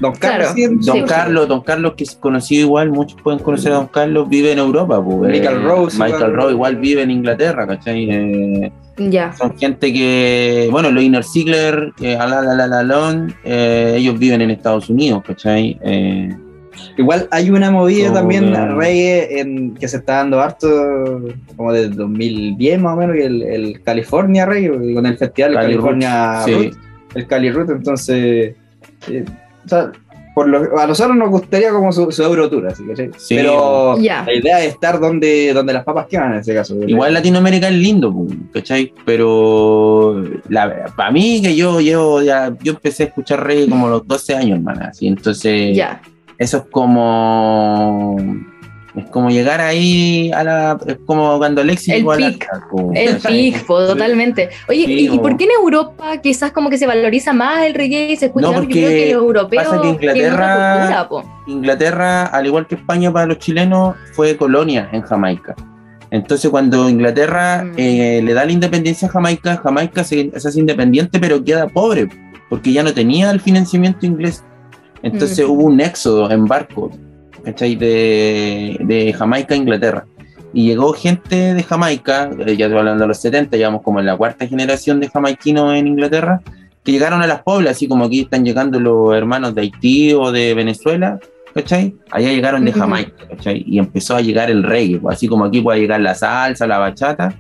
Don 0.00 0.12
Carlos, 0.14 0.54
Don 0.80 1.06
Carlos, 1.06 1.48
Don 1.48 1.60
Carlos, 1.60 1.94
que 1.96 2.04
es 2.04 2.16
conocido 2.16 2.62
igual, 2.62 2.90
muchos 2.90 3.20
pueden 3.22 3.40
conocer 3.40 3.72
a 3.72 3.76
Don 3.76 3.86
Carlos, 3.86 4.28
vive 4.28 4.52
en 4.52 4.58
Europa, 4.58 5.02
pues. 5.02 5.30
Michael 5.30 5.56
eh, 5.56 5.62
Rose. 5.62 5.98
Michael 5.98 6.34
Rose 6.34 6.52
igual 6.52 6.76
vive 6.76 7.02
en 7.02 7.10
Inglaterra, 7.10 7.66
¿cachai? 7.66 8.08
Eh, 8.10 8.72
ya. 8.96 9.32
Son 9.32 9.56
gente 9.56 9.92
que, 9.92 10.68
bueno, 10.70 10.90
los 10.90 11.02
Inner 11.02 11.24
Ziegler, 11.24 11.92
eh, 12.00 12.18
eh, 13.44 13.94
ellos 13.96 14.18
viven 14.18 14.40
en 14.40 14.50
Estados 14.50 14.90
Unidos, 14.90 15.22
¿cachai? 15.26 15.78
Eh, 15.82 16.34
Igual 16.96 17.28
hay 17.30 17.50
una 17.50 17.70
movida 17.70 18.12
también 18.12 18.54
reggae 18.76 19.40
en, 19.40 19.74
que 19.74 19.88
se 19.88 19.98
está 19.98 20.16
dando 20.16 20.40
harto, 20.40 21.22
como 21.56 21.72
desde 21.72 21.94
2010 21.94 22.80
más 22.80 22.94
o 22.94 22.96
menos, 22.96 23.16
el, 23.16 23.42
el 23.42 23.82
California 23.82 24.46
Reggae, 24.46 24.94
con 24.94 25.06
el 25.06 25.18
festival 25.18 25.54
California 25.54 26.44
el 27.14 27.26
Cali 27.26 27.50
Root, 27.50 27.70
entonces, 27.70 28.54
eh, 29.08 29.24
o 29.64 29.68
sea, 29.68 29.92
por 30.34 30.48
lo, 30.48 30.78
a 30.78 30.86
nosotros 30.86 31.16
nos 31.16 31.28
gustaría 31.28 31.70
como 31.70 31.92
su, 31.92 32.10
su 32.10 32.22
Eurotour, 32.22 32.68
así 32.68 32.84
que 32.86 33.10
sí. 33.18 33.34
pero 33.34 33.96
la 33.98 34.34
idea 34.34 34.60
es 34.64 34.72
estar 34.72 34.98
donde, 34.98 35.52
donde 35.52 35.74
las 35.74 35.84
papas 35.84 36.06
quedan 36.06 36.32
en 36.32 36.38
ese 36.38 36.54
caso. 36.54 36.76
Igual 36.86 37.12
Latinoamérica 37.12 37.68
es 37.68 37.74
lindo, 37.74 38.14
¿cachai? 38.52 38.92
Pero 39.04 40.24
para 40.96 41.10
mí 41.10 41.42
que 41.42 41.54
yo 41.54 41.80
llevo 41.80 42.22
ya, 42.22 42.54
yo 42.62 42.72
empecé 42.72 43.02
a 43.02 43.06
escuchar 43.06 43.46
reggae 43.46 43.68
como 43.68 43.88
los 43.88 44.06
12 44.06 44.34
años, 44.34 44.58
hermana, 44.58 44.88
así 44.88 45.06
entonces 45.06 45.76
ya 45.76 46.00
eso 46.42 46.56
es 46.58 46.64
como 46.70 48.16
es 48.94 49.06
como 49.06 49.30
llegar 49.30 49.60
ahí 49.60 50.30
a 50.32 50.44
la 50.44 50.78
es 50.86 50.98
como 51.06 51.38
cuando 51.38 51.62
Alexis 51.62 51.94
el 51.94 52.04
pic 52.04 52.46
el 52.94 53.16
pic 53.16 53.66
totalmente. 53.66 54.50
Oye 54.68 54.84
¿y, 54.86 55.18
por 55.18 55.36
qué 55.36 55.44
en 55.44 55.50
Europa 55.62 56.18
quizás 56.22 56.52
como 56.52 56.68
que 56.68 56.76
se 56.76 56.86
valoriza 56.86 57.32
más 57.32 57.64
el 57.64 57.74
reggae 57.74 58.12
y 58.12 58.16
se 58.16 58.26
escucha 58.26 58.48
no, 58.48 58.52
porque 58.52 58.80
yo 58.80 58.86
creo 58.86 59.04
que 59.04 59.14
los 59.14 59.22
europeos 59.22 59.64
pasa 59.64 59.82
que 59.82 59.88
Inglaterra 59.88 61.08
Inglaterra 61.46 62.26
al 62.26 62.46
igual 62.46 62.66
que 62.66 62.74
España 62.74 63.12
para 63.12 63.26
los 63.26 63.38
chilenos 63.38 63.96
fue 64.12 64.36
colonia 64.36 64.88
en 64.92 65.02
Jamaica. 65.02 65.54
Entonces 66.10 66.50
cuando 66.50 66.90
Inglaterra 66.90 67.64
mm. 67.64 67.74
eh, 67.78 68.20
le 68.22 68.34
da 68.34 68.44
la 68.44 68.52
independencia 68.52 69.08
a 69.08 69.10
Jamaica 69.10 69.56
Jamaica 69.56 70.04
se, 70.04 70.30
se 70.38 70.48
hace 70.48 70.60
independiente 70.60 71.18
pero 71.18 71.42
queda 71.42 71.66
pobre 71.66 72.08
porque 72.50 72.70
ya 72.70 72.82
no 72.82 72.92
tenía 72.92 73.30
el 73.30 73.40
financiamiento 73.40 74.04
inglés. 74.04 74.44
Entonces 75.02 75.44
hubo 75.46 75.62
un 75.62 75.80
éxodo 75.80 76.30
en 76.30 76.44
barco, 76.44 76.90
¿cachai? 77.44 77.76
De, 77.76 78.76
de, 78.80 79.12
Jamaica 79.12 79.54
a 79.54 79.56
Inglaterra. 79.56 80.06
Y 80.54 80.66
llegó 80.66 80.92
gente 80.92 81.54
de 81.54 81.62
Jamaica, 81.62 82.30
eh, 82.38 82.56
ya 82.56 82.66
estoy 82.66 82.78
hablando 82.78 83.02
de 83.02 83.08
los 83.08 83.18
70, 83.18 83.56
llevamos 83.56 83.82
como 83.82 84.00
en 84.00 84.06
la 84.06 84.16
cuarta 84.16 84.46
generación 84.46 85.00
de 85.00 85.08
jamaiquinos 85.08 85.74
en 85.74 85.86
Inglaterra, 85.86 86.42
que 86.84 86.92
llegaron 86.92 87.22
a 87.22 87.26
las 87.26 87.42
poblas, 87.42 87.76
así 87.76 87.88
como 87.88 88.04
aquí 88.04 88.20
están 88.20 88.44
llegando 88.44 88.78
los 88.78 89.14
hermanos 89.14 89.54
de 89.54 89.62
Haití 89.62 90.12
o 90.12 90.30
de 90.30 90.52
Venezuela, 90.52 91.18
¿cachai? 91.54 91.94
Allá 92.10 92.28
llegaron 92.28 92.64
de 92.64 92.72
Jamaica, 92.72 93.28
¿cachai? 93.30 93.64
Y 93.66 93.78
empezó 93.78 94.16
a 94.16 94.20
llegar 94.20 94.50
el 94.50 94.62
reggae, 94.62 94.98
pues, 94.98 95.16
así 95.16 95.28
como 95.28 95.44
aquí 95.44 95.60
puede 95.60 95.80
llegar 95.80 96.00
la 96.00 96.14
salsa, 96.14 96.66
la 96.66 96.78
bachata, 96.78 97.34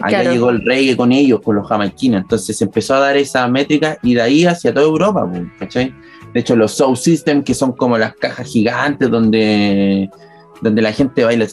allá 0.00 0.30
llegó 0.30 0.50
el 0.50 0.64
reggae 0.64 0.96
con 0.96 1.12
ellos, 1.12 1.40
con 1.42 1.56
los 1.56 1.66
jamaiquinos, 1.66 2.22
entonces 2.22 2.60
empezó 2.62 2.94
a 2.94 3.00
dar 3.00 3.16
esa 3.16 3.46
métrica 3.48 3.98
y 4.02 4.14
de 4.14 4.22
ahí 4.22 4.46
hacia 4.46 4.72
toda 4.72 4.86
Europa, 4.86 5.28
pues, 5.28 5.42
¿cachai? 5.58 5.92
De 6.38 6.42
hecho, 6.42 6.54
los 6.54 6.70
Soul 6.70 6.96
System, 6.96 7.42
que 7.42 7.52
son 7.52 7.72
como 7.72 7.98
las 7.98 8.14
cajas 8.14 8.46
gigantes 8.46 9.10
donde, 9.10 10.08
donde 10.60 10.82
la 10.82 10.92
gente 10.92 11.24
baila, 11.24 11.44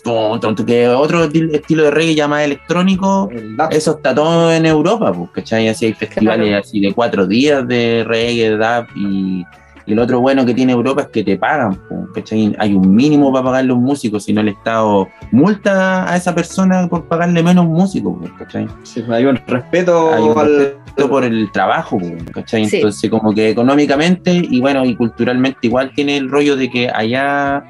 que 0.63 0.87
otro 0.89 1.23
estilo 1.23 1.85
de 1.85 1.89
reggae 1.89 2.13
llamado 2.13 2.43
electrónico, 2.43 3.27
eso 3.71 3.95
está 3.95 4.13
todo 4.13 4.53
en 4.53 4.67
Europa, 4.67 5.11
pues, 5.11 5.31
¿cachai? 5.31 5.69
Así 5.69 5.87
hay 5.87 5.93
festivales 5.93 6.53
así 6.67 6.79
de 6.79 6.93
cuatro 6.93 7.25
días 7.25 7.67
de 7.67 8.03
reggae, 8.05 8.51
dub 8.51 8.85
y, 8.95 9.43
Y 9.87 9.93
el 9.93 9.99
otro 9.99 10.19
bueno 10.19 10.45
que 10.45 10.53
tiene 10.53 10.73
Europa 10.73 11.03
es 11.03 11.07
que 11.09 11.23
te 11.23 11.37
pagan, 11.37 11.79
¿cachai? 12.13 12.55
Hay 12.57 12.73
un 12.73 12.95
mínimo 12.95 13.31
para 13.31 13.45
pagarle 13.45 13.71
a 13.71 13.75
un 13.75 13.83
músico, 13.83 14.19
si 14.19 14.33
no 14.33 14.41
el 14.41 14.49
Estado 14.49 15.07
multa 15.31 16.11
a 16.11 16.15
esa 16.15 16.33
persona 16.33 16.87
por 16.87 17.05
pagarle 17.05 17.43
menos 17.43 17.65
músico, 17.65 18.19
¿cachai? 18.37 18.67
Sí, 18.83 19.03
hay 19.09 19.25
un 19.25 19.39
respeto, 19.47 20.13
hay 20.13 20.23
un 20.23 20.35
respeto 20.35 21.09
por 21.09 21.23
el 21.23 21.51
trabajo, 21.51 21.99
¿cachai? 22.33 22.63
Entonces, 22.63 23.09
como 23.09 23.33
que 23.33 23.49
económicamente 23.49 24.33
y 24.33 24.59
bueno, 24.59 24.83
y 24.85 24.95
culturalmente 24.95 25.59
igual 25.63 25.91
tiene 25.95 26.17
el 26.17 26.29
rollo 26.29 26.55
de 26.55 26.69
que 26.69 26.89
allá 26.89 27.63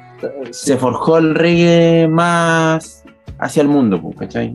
se 0.50 0.76
forjó 0.76 1.18
el 1.18 1.34
reggae 1.34 2.08
más 2.08 3.04
hacia 3.38 3.62
el 3.62 3.68
mundo, 3.68 4.00
¿cachai? 4.18 4.54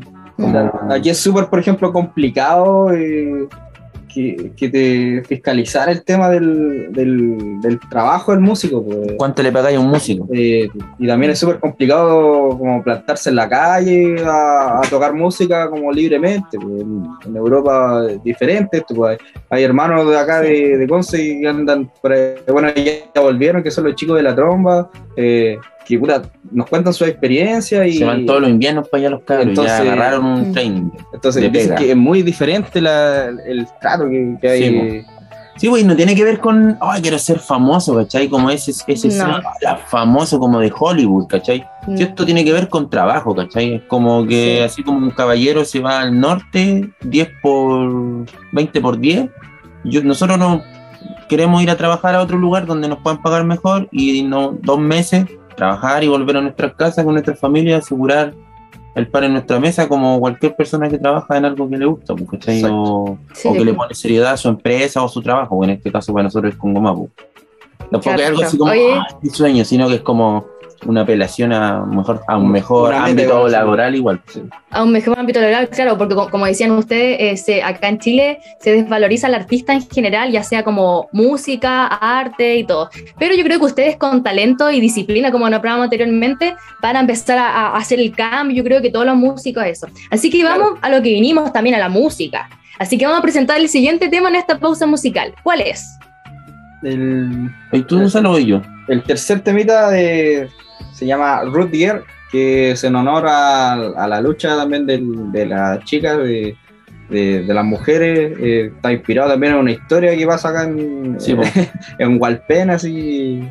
Aquí 0.89 1.09
es 1.09 1.17
súper, 1.19 1.47
por 1.47 1.59
ejemplo, 1.59 1.91
complicado. 1.93 2.91
Eh, 2.91 3.47
que, 4.13 4.51
que, 4.55 4.69
te 4.69 5.23
fiscalizara 5.23 5.91
el 5.91 6.03
tema 6.03 6.29
del, 6.29 6.91
del, 6.91 7.79
trabajo 7.89 8.31
del 8.31 8.41
músico. 8.41 8.83
Pues. 8.83 9.13
¿Cuánto 9.17 9.41
le 9.41 9.51
pagáis 9.51 9.77
a 9.77 9.79
un 9.79 9.87
músico? 9.87 10.27
Eh, 10.33 10.69
y 10.99 11.07
también 11.07 11.31
es 11.31 11.39
súper 11.39 11.59
complicado 11.59 12.57
como 12.57 12.83
plantarse 12.83 13.29
en 13.29 13.35
la 13.35 13.47
calle 13.47 14.15
a, 14.25 14.81
tocar 14.89 15.13
música 15.13 15.69
como 15.69 15.91
libremente. 15.91 16.57
Pues. 16.59 16.81
En, 17.25 17.35
Europa 17.35 18.05
es 18.09 18.23
diferente. 18.23 18.83
Pues. 18.87 19.17
Hay 19.49 19.63
hermanos 19.63 20.09
de 20.09 20.17
acá 20.17 20.41
de, 20.41 20.77
de 20.77 20.87
Conce 20.87 21.39
que 21.39 21.47
andan 21.47 21.91
por 22.01 22.11
ahí, 22.11 22.35
bueno, 22.47 22.69
ya 22.75 23.21
volvieron, 23.21 23.63
que 23.63 23.71
son 23.71 23.85
los 23.85 23.95
chicos 23.95 24.17
de 24.17 24.23
la 24.23 24.35
tromba. 24.35 24.89
Eh, 25.15 25.57
que 25.85 25.99
nos 26.51 26.67
cuentan 26.67 26.93
su 26.93 27.05
experiencia 27.05 27.85
y... 27.85 27.93
Se 27.93 28.05
van 28.05 28.25
todos 28.25 28.41
los 28.41 28.49
inviernos 28.49 28.87
para 28.87 29.01
allá 29.01 29.09
los 29.09 29.23
cabros, 29.23 29.47
entonces, 29.47 29.77
ya 29.77 29.81
agarraron 29.81 30.25
un 30.25 30.49
mm. 30.49 30.53
training. 30.53 30.89
Entonces 31.13 31.51
dicen 31.51 31.75
que 31.75 31.91
es 31.91 31.97
muy 31.97 32.23
diferente 32.23 32.79
el 32.79 33.67
trato 33.79 34.07
que, 34.09 34.49
hay. 34.49 35.05
Sí, 35.57 35.67
güey, 35.67 35.83
no 35.83 35.95
tiene 35.95 36.15
que 36.15 36.23
ver 36.23 36.39
con, 36.39 36.77
ay, 36.81 37.01
quiero 37.01 37.19
ser 37.19 37.37
famoso, 37.37 37.95
¿cachai? 37.95 38.27
Como 38.29 38.49
ese, 38.49 38.71
ese 38.87 39.11
famoso 39.87 40.39
como 40.39 40.59
de 40.59 40.73
Hollywood, 40.75 41.27
¿cachai? 41.27 41.63
Mm. 41.87 42.01
esto 42.01 42.25
tiene 42.25 42.43
que 42.43 42.53
ver 42.53 42.69
con 42.69 42.89
trabajo, 42.89 43.35
¿cachai? 43.35 43.75
Es 43.75 43.83
como 43.83 44.25
que 44.25 44.63
así 44.63 44.81
como 44.81 44.97
un 44.97 45.11
caballero 45.11 45.65
se 45.65 45.79
va 45.79 46.01
al 46.01 46.19
norte, 46.19 46.89
10 47.01 47.29
por 47.43 48.25
20 48.53 48.81
por 48.81 48.99
10, 48.99 49.29
yo, 49.83 50.03
nosotros 50.03 50.37
no 50.37 50.63
queremos 51.27 51.61
ir 51.61 51.69
a 51.69 51.77
trabajar 51.77 52.15
a 52.15 52.21
otro 52.21 52.37
lugar 52.37 52.65
donde 52.65 52.87
nos 52.87 52.99
puedan 52.99 53.21
pagar 53.21 53.43
mejor 53.43 53.87
y 53.91 54.23
no 54.23 54.57
dos 54.61 54.79
meses 54.79 55.25
trabajar 55.55 56.03
y 56.03 56.07
volver 56.07 56.37
a 56.37 56.41
nuestras 56.41 56.73
casas 56.73 57.03
con 57.03 57.13
nuestra 57.13 57.35
familia, 57.35 57.77
asegurar 57.77 58.33
el 58.95 59.07
pan 59.07 59.23
en 59.23 59.33
nuestra 59.33 59.59
mesa 59.59 59.87
como 59.87 60.19
cualquier 60.19 60.55
persona 60.55 60.89
que 60.89 60.97
trabaja 60.97 61.37
en 61.37 61.45
algo 61.45 61.69
que 61.69 61.77
le 61.77 61.85
gusta, 61.85 62.13
pues, 62.13 62.63
o, 62.69 63.17
que 63.43 63.65
le 63.65 63.73
pone 63.73 63.93
seriedad 63.93 64.33
a 64.33 64.37
su 64.37 64.49
empresa 64.49 65.01
o 65.01 65.07
su 65.07 65.21
trabajo, 65.21 65.55
o 65.55 65.63
en 65.63 65.71
este 65.71 65.91
caso 65.91 66.13
para 66.13 66.23
nosotros 66.23 66.53
es 66.53 66.59
con 66.59 66.73
Goma. 66.73 66.95
Pues. 66.95 67.11
Tampoco 67.89 68.15
es 68.15 68.27
algo 68.27 68.43
así 68.43 68.57
como 68.57 68.71
ah, 68.71 69.07
sueño, 69.31 69.65
sino 69.65 69.87
que 69.87 69.95
es 69.95 70.01
como 70.01 70.45
una 70.85 71.01
apelación 71.01 71.53
a, 71.53 71.85
mejor, 71.85 72.21
a 72.27 72.37
un 72.37 72.51
mejor 72.51 72.93
ámbito 72.93 73.47
laboral 73.47 73.95
igual. 73.95 74.21
A 74.71 74.83
un 74.83 74.91
mejor 74.91 75.17
ámbito 75.19 75.39
laboral, 75.39 75.69
claro, 75.69 75.97
porque 75.97 76.15
como 76.15 76.45
decían 76.45 76.71
ustedes, 76.71 77.47
eh, 77.47 77.61
acá 77.61 77.89
en 77.89 77.99
Chile 77.99 78.39
se 78.59 78.71
desvaloriza 78.71 79.27
al 79.27 79.35
artista 79.35 79.73
en 79.73 79.87
general, 79.87 80.31
ya 80.31 80.43
sea 80.43 80.63
como 80.63 81.09
música, 81.11 81.85
arte 81.87 82.57
y 82.57 82.63
todo. 82.63 82.89
Pero 83.19 83.35
yo 83.35 83.43
creo 83.43 83.59
que 83.59 83.65
ustedes 83.65 83.97
con 83.97 84.23
talento 84.23 84.71
y 84.71 84.79
disciplina, 84.79 85.31
como 85.31 85.49
nos 85.49 85.59
hablábamos 85.59 85.85
anteriormente, 85.85 86.55
van 86.81 86.97
a 86.97 87.01
empezar 87.01 87.37
a, 87.37 87.75
hacer 87.75 87.99
el 87.99 88.15
cambio, 88.15 88.57
yo 88.57 88.63
creo 88.63 88.81
que 88.81 88.89
todos 88.89 89.05
los 89.05 89.15
músicos 89.15 89.63
eso. 89.65 89.87
Así 90.09 90.29
que 90.29 90.43
vamos 90.43 90.79
a 90.81 90.89
lo 90.89 90.97
que 90.97 91.09
vinimos 91.09 91.51
también, 91.53 91.75
a 91.75 91.79
la 91.79 91.89
música. 91.89 92.49
Así 92.79 92.97
que 92.97 93.05
vamos 93.05 93.19
a 93.19 93.21
presentar 93.21 93.59
el 93.59 93.69
siguiente 93.69 94.09
tema 94.09 94.29
en 94.29 94.35
esta 94.35 94.57
pausa 94.57 94.87
musical. 94.87 95.35
¿Cuál 95.43 95.61
es? 95.61 95.99
El, 96.81 97.51
¿Y 97.71 97.81
tú 97.83 97.99
no 97.99 98.39
yo? 98.39 98.61
El 98.87 99.03
tercer 99.03 99.41
temita 99.41 99.91
de 99.91 100.49
se 101.01 101.07
llama 101.07 101.41
Root 101.45 101.71
Gear, 101.71 102.03
que 102.31 102.71
es 102.71 102.83
en 102.83 102.95
honor 102.95 103.25
a, 103.27 104.05
la 104.07 104.21
lucha 104.21 104.55
también 104.55 104.85
de, 104.85 105.45
las 105.47 105.83
chicas, 105.83 106.15
de, 106.19 106.55
las 107.47 107.65
mujeres. 107.65 108.37
Eh, 108.39 108.71
está 108.75 108.93
inspirado 108.93 109.31
también 109.31 109.53
en 109.53 109.59
una 109.61 109.71
historia 109.71 110.15
que 110.15 110.27
pasa 110.27 110.49
acá 110.49 110.65
en, 110.65 111.19
sí, 111.19 111.35
en 111.97 112.21
Walpen, 112.21 112.69
así. 112.69 113.41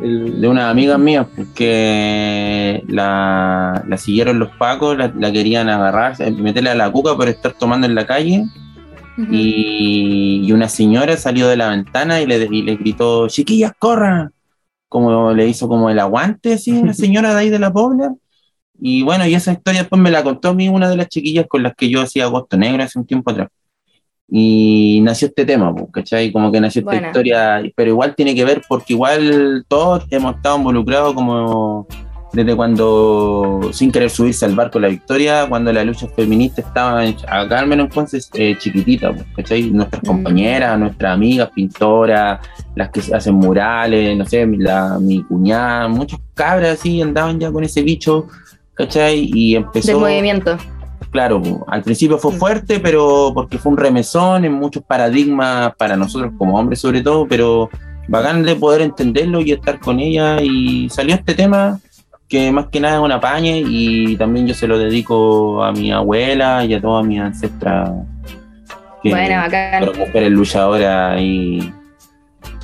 De 0.00 0.48
una 0.48 0.70
amiga 0.70 0.98
mía, 0.98 1.24
que 1.54 2.82
la, 2.88 3.80
siguieron 3.96 4.40
los 4.40 4.48
pacos, 4.56 4.98
la, 4.98 5.32
querían 5.32 5.68
agarrar, 5.68 6.16
meterle 6.32 6.70
a 6.70 6.74
la 6.74 6.90
cuca 6.90 7.14
por 7.14 7.28
estar 7.28 7.52
tomando 7.52 7.86
en 7.86 7.94
la 7.94 8.08
calle. 8.08 8.42
y, 9.30 10.50
una 10.50 10.68
señora 10.68 11.16
salió 11.16 11.46
de 11.46 11.56
la 11.56 11.68
ventana 11.68 12.20
y 12.20 12.26
le, 12.26 12.48
y 12.50 12.62
le 12.62 12.74
gritó, 12.74 13.28
chiquillas, 13.28 13.70
corran 13.78 14.32
como 14.88 15.32
le 15.32 15.46
hizo 15.48 15.68
como 15.68 15.90
el 15.90 15.98
aguante, 15.98 16.54
así, 16.54 16.72
una 16.72 16.94
señora 16.94 17.34
de 17.34 17.40
ahí 17.40 17.50
de 17.50 17.58
la 17.58 17.72
Pobla. 17.72 18.14
Y 18.80 19.02
bueno, 19.02 19.26
y 19.26 19.34
esa 19.34 19.52
historia 19.52 19.80
después 19.82 20.00
me 20.00 20.10
la 20.10 20.22
contó 20.22 20.50
a 20.50 20.54
mí 20.54 20.68
una 20.68 20.88
de 20.88 20.96
las 20.96 21.08
chiquillas 21.08 21.46
con 21.48 21.62
las 21.62 21.74
que 21.74 21.88
yo 21.90 22.00
hacía 22.00 22.24
Agosto 22.24 22.56
Negro 22.56 22.82
hace 22.82 22.98
un 22.98 23.06
tiempo 23.06 23.30
atrás. 23.30 23.48
Y 24.30 25.00
nació 25.02 25.28
este 25.28 25.46
tema, 25.46 25.74
¿cachai? 25.90 26.30
Como 26.30 26.52
que 26.52 26.60
nació 26.60 26.82
esta 26.82 27.06
historia, 27.06 27.62
pero 27.74 27.90
igual 27.90 28.14
tiene 28.14 28.34
que 28.34 28.44
ver 28.44 28.62
porque 28.68 28.92
igual 28.92 29.64
todos 29.68 30.04
hemos 30.10 30.36
estado 30.36 30.58
involucrados 30.58 31.14
como 31.14 31.86
desde 32.32 32.54
cuando, 32.54 33.70
sin 33.72 33.90
querer 33.90 34.10
subirse 34.10 34.44
al 34.44 34.54
barco 34.54 34.78
la 34.78 34.88
victoria, 34.88 35.46
cuando 35.48 35.72
la 35.72 35.82
lucha 35.82 36.06
feminista 36.08 36.60
estaba 36.60 37.02
acá 37.02 37.58
al 37.58 37.66
menos 37.66 37.86
entonces 37.86 38.30
eh, 38.34 38.56
chiquitita, 38.58 39.14
¿cachai? 39.34 39.70
Nuestras 39.70 40.02
mm. 40.02 40.06
compañeras, 40.06 40.78
nuestras 40.78 41.14
amigas, 41.14 41.50
pintoras, 41.54 42.40
las 42.74 42.90
que 42.90 43.00
hacen 43.14 43.34
murales, 43.34 44.16
no 44.16 44.26
sé, 44.26 44.46
la, 44.46 44.98
mi 45.00 45.22
cuñada, 45.24 45.88
muchas 45.88 46.20
cabras 46.34 46.78
así 46.78 47.00
andaban 47.00 47.40
ya 47.40 47.50
con 47.50 47.64
ese 47.64 47.82
bicho, 47.82 48.26
¿cachai? 48.74 49.30
Y 49.32 49.56
empezó... 49.56 49.92
De 49.92 49.94
movimiento. 49.94 50.58
Claro, 51.10 51.64
al 51.68 51.82
principio 51.82 52.18
fue 52.18 52.34
mm. 52.34 52.38
fuerte, 52.38 52.80
pero 52.80 53.32
porque 53.32 53.56
fue 53.56 53.72
un 53.72 53.78
remesón 53.78 54.44
en 54.44 54.52
muchos 54.52 54.82
paradigmas 54.82 55.74
para 55.76 55.96
nosotros 55.96 56.32
como 56.36 56.58
hombres 56.58 56.80
sobre 56.80 57.00
todo, 57.00 57.26
pero 57.26 57.70
bacán 58.06 58.42
de 58.42 58.54
poder 58.54 58.82
entenderlo 58.82 59.40
y 59.40 59.52
estar 59.52 59.80
con 59.80 59.98
ella 59.98 60.42
y 60.42 60.88
salió 60.90 61.14
este 61.14 61.34
tema 61.34 61.80
que 62.28 62.52
más 62.52 62.66
que 62.66 62.80
nada 62.80 62.96
es 62.96 63.00
una 63.00 63.20
paña 63.20 63.52
y 63.56 64.16
también 64.16 64.46
yo 64.46 64.54
se 64.54 64.66
lo 64.66 64.78
dedico 64.78 65.62
a 65.62 65.72
mi 65.72 65.90
abuela 65.90 66.64
y 66.64 66.74
a 66.74 66.80
toda 66.80 67.02
mi 67.02 67.18
ancestra 67.18 67.92
que 69.02 69.10
bueno, 69.10 69.36
bacán. 69.36 69.84
por 69.84 69.96
mujeres 69.96 70.30
luchadoras 70.30 71.20
y 71.20 71.72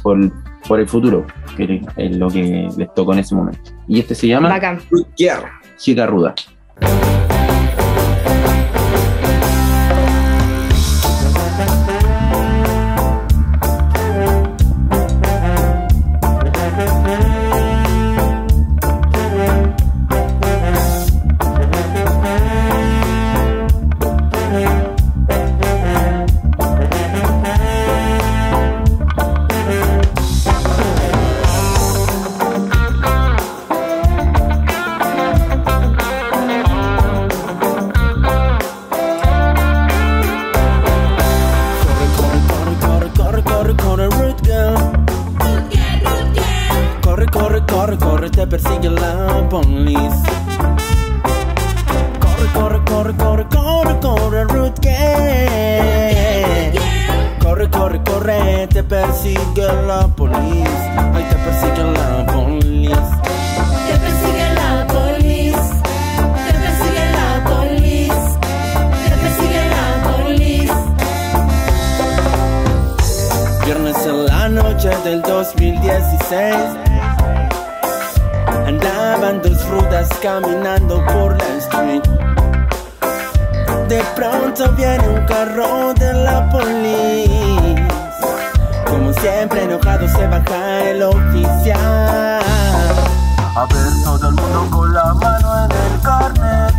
por, 0.03 0.19
por 0.67 0.81
el 0.81 0.89
futuro, 0.89 1.27
que 1.57 1.81
es 1.97 2.17
lo 2.17 2.29
que 2.29 2.69
les 2.77 2.93
tocó 2.95 3.13
en 3.13 3.21
ese 3.21 3.35
momento. 3.35 3.71
Y 3.89 4.01
este 4.01 4.15
se 4.15 4.29
llama 4.29 4.61
Chica 5.77 6.07
Ruda. 6.07 6.35
la 59.95 60.09
polis, 60.09 60.81
te 61.31 61.37
persigue 61.45 61.85
la 61.99 62.27
polis. 62.27 62.99
Viernes 73.65 74.07
en 74.07 74.27
la 74.27 74.49
noche 74.49 74.91
del 75.05 75.23
2016. 75.23 76.55
Andaban 78.67 79.43
dos 79.43 79.59
frutas 79.65 80.09
caminando 80.23 81.05
por 81.07 81.39
la 81.39 81.49
street. 81.59 82.03
De 83.89 84.03
pronto 84.17 84.73
viene 84.77 85.09
un 85.09 85.25
carro 85.27 85.95
de 85.95 86.13
la 86.13 86.49
polis 86.51 87.34
siempre 89.25 89.65
enojado 89.65 90.07
se 90.07 90.27
baja 90.27 90.91
el 90.91 91.03
oficial. 91.03 92.43
A 93.57 93.67
ver 93.71 93.93
todo 94.05 94.29
el 94.29 94.35
mundo 94.35 94.69
con 94.71 94.93
la 94.93 95.15
mano 95.15 95.65
en 95.65 95.71
el 95.71 96.01
carnet. 96.03 96.75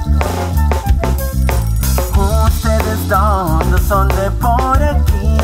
Ustedes 2.46 3.10
dónde 3.10 3.78
son 3.88 4.08
de 4.10 4.30
por 4.44 4.84
aquí. 4.84 5.38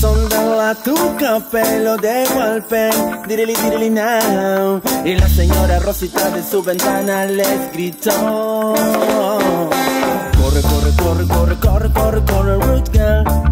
Son 0.00 0.28
de 0.28 0.56
la 0.56 0.74
tuca, 0.76 1.40
pelo 1.50 1.96
de 1.96 2.28
Walpen, 2.36 3.22
dirili 3.26 3.54
dirili 3.54 3.90
now. 3.90 4.80
Y 5.04 5.16
la 5.16 5.28
señora 5.28 5.80
Rosita 5.80 6.30
de 6.30 6.42
su 6.42 6.62
ventana 6.62 7.24
les 7.24 7.72
gritó. 7.72 8.74
Corre, 10.38 10.62
corre, 10.62 10.92
corre, 11.02 11.26
corre, 11.26 11.56
corre, 11.56 11.92
corre, 11.92 12.24
corre, 12.24 12.56
root 12.64 12.88
girl. 12.92 13.49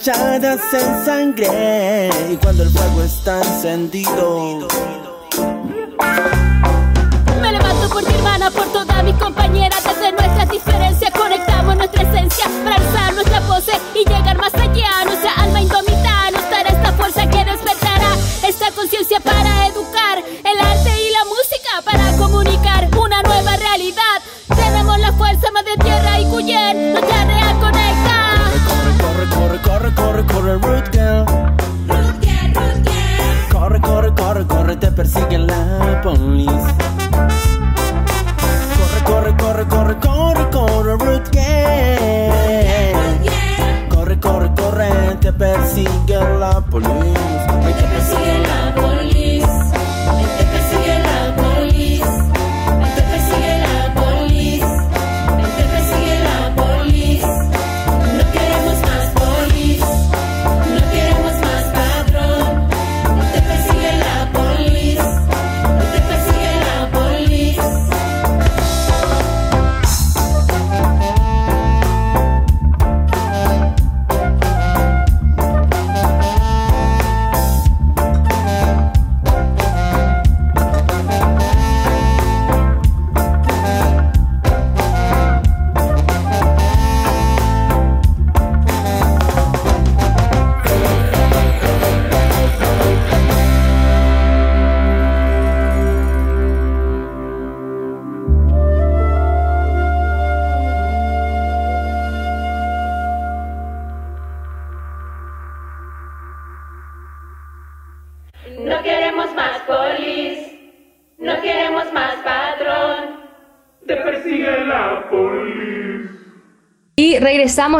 Manchadas 0.00 0.60
en 0.72 1.04
sangre. 1.04 2.10
Y 2.30 2.36
cuando 2.36 2.62
el 2.62 2.70
fuego 2.70 3.02
está 3.02 3.38
encendido, 3.38 4.66
Me 7.42 7.52
levanto 7.52 7.88
por 7.90 8.02
mi 8.06 8.14
hermana, 8.14 8.50
por 8.50 8.66
todas 8.72 9.04
mis 9.04 9.14
compañeras. 9.16 9.82
Desde 9.84 10.12
nuestras 10.12 10.50
diferencias 10.50 11.10
conectamos 11.10 11.76
nuestra 11.76 12.02
esencia 12.02 12.46
para 12.64 12.76
alzar 12.76 13.14
nuestra 13.14 13.40
pose 13.42 13.72
y 13.94 14.08
llegar 14.08 14.38
más 14.38 14.54
allá. 14.54 15.04
Nuestra 15.04 15.34
alma 15.34 15.60
indomitable 15.60 16.32
nos 16.32 16.50
dará 16.50 16.70
esta 16.70 16.92
fuerza 16.92 17.28
que 17.28 17.44
despertará 17.44 18.16
esta 18.48 18.70
conciencia 18.72 19.20
para 19.20 19.66
educar. 19.66 20.39
Corre, 30.58 30.90
corre, 30.90 30.99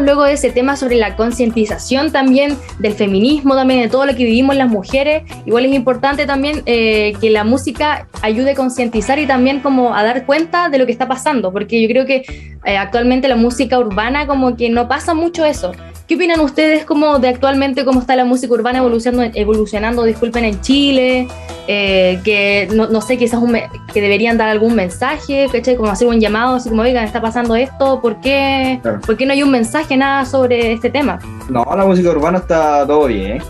luego 0.00 0.24
de 0.24 0.34
ese 0.34 0.50
tema 0.50 0.76
sobre 0.76 0.96
la 0.96 1.16
concientización 1.16 2.12
también 2.12 2.56
del 2.78 2.94
feminismo, 2.94 3.54
también 3.54 3.80
de 3.80 3.88
todo 3.88 4.06
lo 4.06 4.12
que 4.14 4.24
vivimos 4.24 4.56
las 4.56 4.68
mujeres. 4.68 5.22
Igual 5.46 5.66
es 5.66 5.72
importante 5.74 6.26
también 6.26 6.62
eh, 6.66 7.14
que 7.20 7.30
la 7.30 7.44
música 7.44 8.08
ayude 8.22 8.52
a 8.52 8.54
concientizar 8.54 9.18
y 9.18 9.26
también 9.26 9.60
como 9.60 9.94
a 9.94 10.02
dar 10.02 10.26
cuenta 10.26 10.68
de 10.68 10.78
lo 10.78 10.86
que 10.86 10.92
está 10.92 11.08
pasando, 11.08 11.52
porque 11.52 11.80
yo 11.80 11.88
creo 11.88 12.06
que 12.06 12.24
eh, 12.64 12.76
actualmente 12.76 13.28
la 13.28 13.36
música 13.36 13.78
urbana 13.78 14.26
como 14.26 14.56
que 14.56 14.70
no 14.70 14.88
pasa 14.88 15.14
mucho 15.14 15.44
eso. 15.44 15.72
¿Qué 16.10 16.16
opinan 16.16 16.40
ustedes 16.40 16.84
como 16.84 17.20
de 17.20 17.28
actualmente 17.28 17.84
cómo 17.84 18.00
está 18.00 18.16
la 18.16 18.24
música 18.24 18.52
urbana 18.52 18.78
evolucionando, 18.80 19.30
evolucionando 19.38 20.02
disculpen, 20.02 20.44
en 20.44 20.60
Chile? 20.60 21.28
Eh, 21.68 22.18
que 22.24 22.66
no, 22.74 22.88
no, 22.88 23.00
sé, 23.00 23.16
quizás 23.16 23.40
un 23.40 23.56
que 23.94 24.00
deberían 24.00 24.36
dar 24.36 24.48
algún 24.48 24.74
mensaje, 24.74 25.46
¿cachai? 25.52 25.76
Como 25.76 25.88
hacer 25.88 26.08
un 26.08 26.18
llamado, 26.18 26.56
así 26.56 26.68
como, 26.68 26.82
oigan, 26.82 27.04
está 27.04 27.20
pasando 27.20 27.54
esto, 27.54 28.00
¿por 28.00 28.20
qué, 28.20 28.80
claro. 28.82 29.00
¿por 29.02 29.16
qué 29.16 29.24
no 29.24 29.34
hay 29.34 29.44
un 29.44 29.52
mensaje, 29.52 29.96
nada 29.96 30.24
sobre 30.24 30.72
este 30.72 30.90
tema? 30.90 31.20
No, 31.48 31.64
la 31.76 31.86
música 31.86 32.10
urbana 32.10 32.38
está 32.38 32.84
todo 32.84 33.06
bien, 33.06 33.40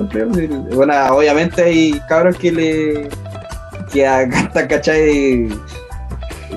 bueno, 0.74 0.92
obviamente 1.12 1.62
hay 1.62 1.98
cabros 2.10 2.36
que 2.36 2.52
le 2.52 3.08
que 3.90 4.02
cantan, 4.02 4.68
¿cachai? 4.68 5.48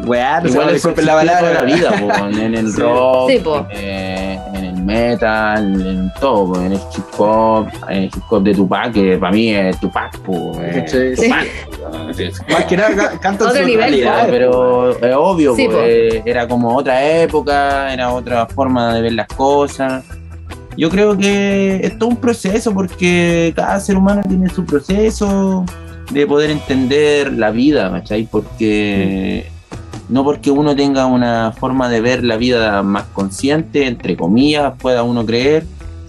Weá, 0.06 0.42
igual 0.46 0.74
disculpen 0.74 1.06
la 1.06 1.14
palabra 1.14 1.48
de 1.48 1.54
la 1.54 1.62
vida, 1.62 1.92
po, 1.92 2.26
en 2.26 2.56
el 2.56 2.74
rock, 2.78 3.30
sí, 3.30 3.42
eh, 3.72 4.33
el 4.33 4.33
metal, 4.84 5.88
en 5.88 6.12
todo, 6.20 6.62
en 6.62 6.74
el 6.74 6.80
hip 6.80 7.06
hop, 7.18 7.68
en 7.90 7.98
el 7.98 8.06
hip 8.06 8.24
hop 8.30 8.44
de 8.44 8.54
Tupac, 8.54 8.94
que 8.94 9.18
para 9.18 9.32
mí 9.32 9.50
es 9.50 9.80
Tupac, 9.80 10.18
po, 10.20 10.60
eh, 10.62 10.86
sí. 10.88 11.24
Tupac. 11.24 12.14
Sí. 12.14 12.30
Más 12.52 12.66
que 12.66 12.78
nada 12.78 13.20
cantan 13.20 13.48
Otro 13.48 13.62
su 13.62 13.66
nivel, 13.68 13.80
realidad, 13.80 14.28
pero 14.30 14.92
es 14.92 15.16
obvio, 15.16 15.56
Sí, 15.56 15.66
po, 15.66 15.74
po. 15.74 15.80
eh, 15.84 16.22
era 16.26 16.48
como 16.48 16.76
otra 16.76 17.04
época, 17.22 17.94
era 17.94 18.12
otra 18.12 18.46
forma 18.48 18.94
de 18.94 19.02
ver 19.02 19.14
las 19.14 19.28
cosas. 19.28 20.04
Yo 20.78 20.90
creo 20.90 21.16
que 21.18 21.80
es 21.84 21.98
todo 22.00 22.10
un 22.10 22.18
proceso 22.18 22.74
porque 22.74 23.54
cada 23.56 23.80
ser 23.80 23.96
humano 23.96 24.22
tiene 24.28 24.50
su 24.50 24.66
proceso 24.66 25.66
de 26.12 26.28
poder 26.28 26.50
entender 26.50 27.32
la 27.34 27.52
vida, 27.52 27.92
¿cachai? 27.92 28.28
Porque 28.30 29.46
no 30.10 30.24
porque 30.24 30.52
uno 30.52 30.76
tenga 30.76 31.06
una 31.06 31.52
forma 31.52 31.90
de 31.90 32.02
ver 32.02 32.24
la 32.24 32.38
vida 32.38 32.84
más 32.84 33.06
consciente, 33.06 33.88
entre 33.88 34.16
comillas, 34.18 34.74
pueda 34.80 35.04
uno 35.04 35.26
creer 35.26 35.64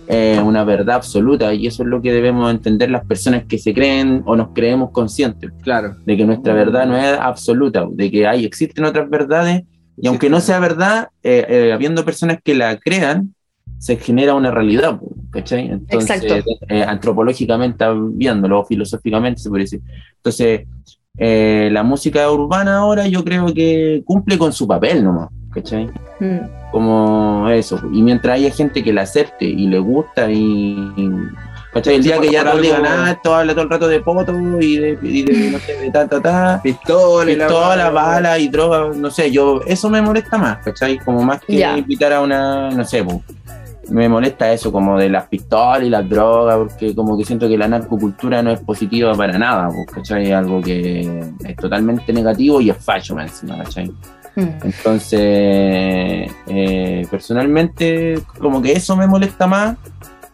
eh, 0.06 0.40
una 0.44 0.64
verdad 0.64 0.96
absoluta 0.96 1.54
y 1.54 1.66
eso 1.66 1.82
es 1.82 1.88
lo 1.88 2.02
que 2.02 2.12
debemos 2.12 2.50
entender 2.50 2.90
las 2.90 3.06
personas 3.06 3.44
que 3.44 3.58
se 3.58 3.72
creen 3.72 4.22
o 4.26 4.36
nos 4.36 4.48
creemos 4.54 4.90
conscientes, 4.90 5.50
Claro. 5.62 5.96
de 6.04 6.16
que 6.16 6.26
nuestra 6.26 6.52
verdad 6.52 6.86
no 6.86 6.96
es 6.96 7.18
absoluta, 7.18 7.86
de 7.90 8.10
que 8.10 8.26
hay, 8.26 8.44
existen 8.44 8.84
otras 8.84 9.08
verdades 9.08 9.62
y 9.96 10.08
aunque 10.08 10.28
no 10.28 10.40
sea 10.40 10.58
verdad, 10.58 11.08
eh, 11.22 11.46
eh, 11.48 11.72
habiendo 11.72 12.04
personas 12.04 12.38
que 12.42 12.54
la 12.54 12.76
crean, 12.78 13.34
se 13.78 13.96
genera 13.96 14.34
una 14.34 14.50
realidad, 14.50 14.98
¿cachai? 15.30 15.68
Entonces, 15.68 16.24
eh, 16.68 16.82
antropológicamente 16.82 17.84
viéndolo, 18.12 18.64
filosóficamente 18.64 19.40
se 19.40 19.48
puede 19.50 19.64
decir. 19.64 19.80
Entonces, 20.16 20.62
eh, 21.18 21.68
la 21.72 21.82
música 21.82 22.30
urbana 22.30 22.78
ahora 22.78 23.06
yo 23.06 23.24
creo 23.24 23.46
que 23.46 24.02
cumple 24.04 24.38
con 24.38 24.52
su 24.52 24.66
papel 24.66 25.04
nomás, 25.04 25.28
¿cachai? 25.52 25.88
Mm. 26.20 26.70
Como 26.72 27.48
eso. 27.50 27.80
Y 27.92 28.02
mientras 28.02 28.36
haya 28.36 28.50
gente 28.50 28.82
que 28.82 28.92
la 28.92 29.02
acepte 29.02 29.44
y 29.44 29.66
le 29.66 29.78
gusta 29.78 30.30
y 30.30 30.92
¿Cachai? 31.74 31.96
El 31.96 32.04
día 32.04 32.20
que 32.20 32.30
ya 32.30 32.44
no 32.44 32.56
diga 32.56 32.78
nada, 32.78 33.10
esto 33.10 33.34
habla 33.34 33.52
todo 33.52 33.64
el 33.64 33.70
rato 33.70 33.88
de 33.88 33.98
poto 33.98 34.32
y 34.60 34.78
de, 34.78 34.98
y 35.02 35.22
de 35.22 35.50
no 35.50 35.58
sé, 35.58 35.76
de 35.76 35.90
ta, 35.90 36.06
ta, 36.06 36.22
ta. 36.22 36.60
Pistola, 36.62 37.26
pistola 37.26 37.90
bala 37.90 38.38
y 38.38 38.46
droga, 38.46 38.92
no 38.94 39.10
sé, 39.10 39.32
yo, 39.32 39.60
eso 39.66 39.90
me 39.90 40.00
molesta 40.00 40.38
más, 40.38 40.58
¿cachai? 40.58 40.98
Como 40.98 41.22
más 41.24 41.40
que 41.40 41.60
invitar 41.76 42.12
a 42.12 42.20
una, 42.20 42.70
no 42.70 42.84
sé, 42.84 43.04
me 43.90 44.08
molesta 44.08 44.52
eso, 44.52 44.72
como 44.72 44.98
de 44.98 45.08
las 45.08 45.28
pistolas 45.28 45.82
y 45.82 45.90
las 45.90 46.08
drogas, 46.08 46.56
porque 46.58 46.94
como 46.94 47.16
que 47.16 47.24
siento 47.24 47.48
que 47.48 47.58
la 47.58 47.68
narcocultura 47.68 48.42
no 48.42 48.50
es 48.50 48.60
positiva 48.60 49.14
para 49.14 49.38
nada, 49.38 49.68
¿cachai? 49.92 50.26
Es 50.26 50.32
algo 50.32 50.60
que 50.60 51.22
es 51.44 51.56
totalmente 51.56 52.12
negativo 52.12 52.60
y 52.60 52.70
es 52.70 52.76
fallo 52.76 53.20
encima, 53.20 53.58
¿cachai? 53.58 53.90
Mm. 54.36 54.48
Entonces, 54.64 56.30
eh, 56.46 57.06
personalmente, 57.10 58.20
como 58.38 58.60
que 58.60 58.72
eso 58.72 58.96
me 58.96 59.06
molesta 59.06 59.46
más 59.46 59.76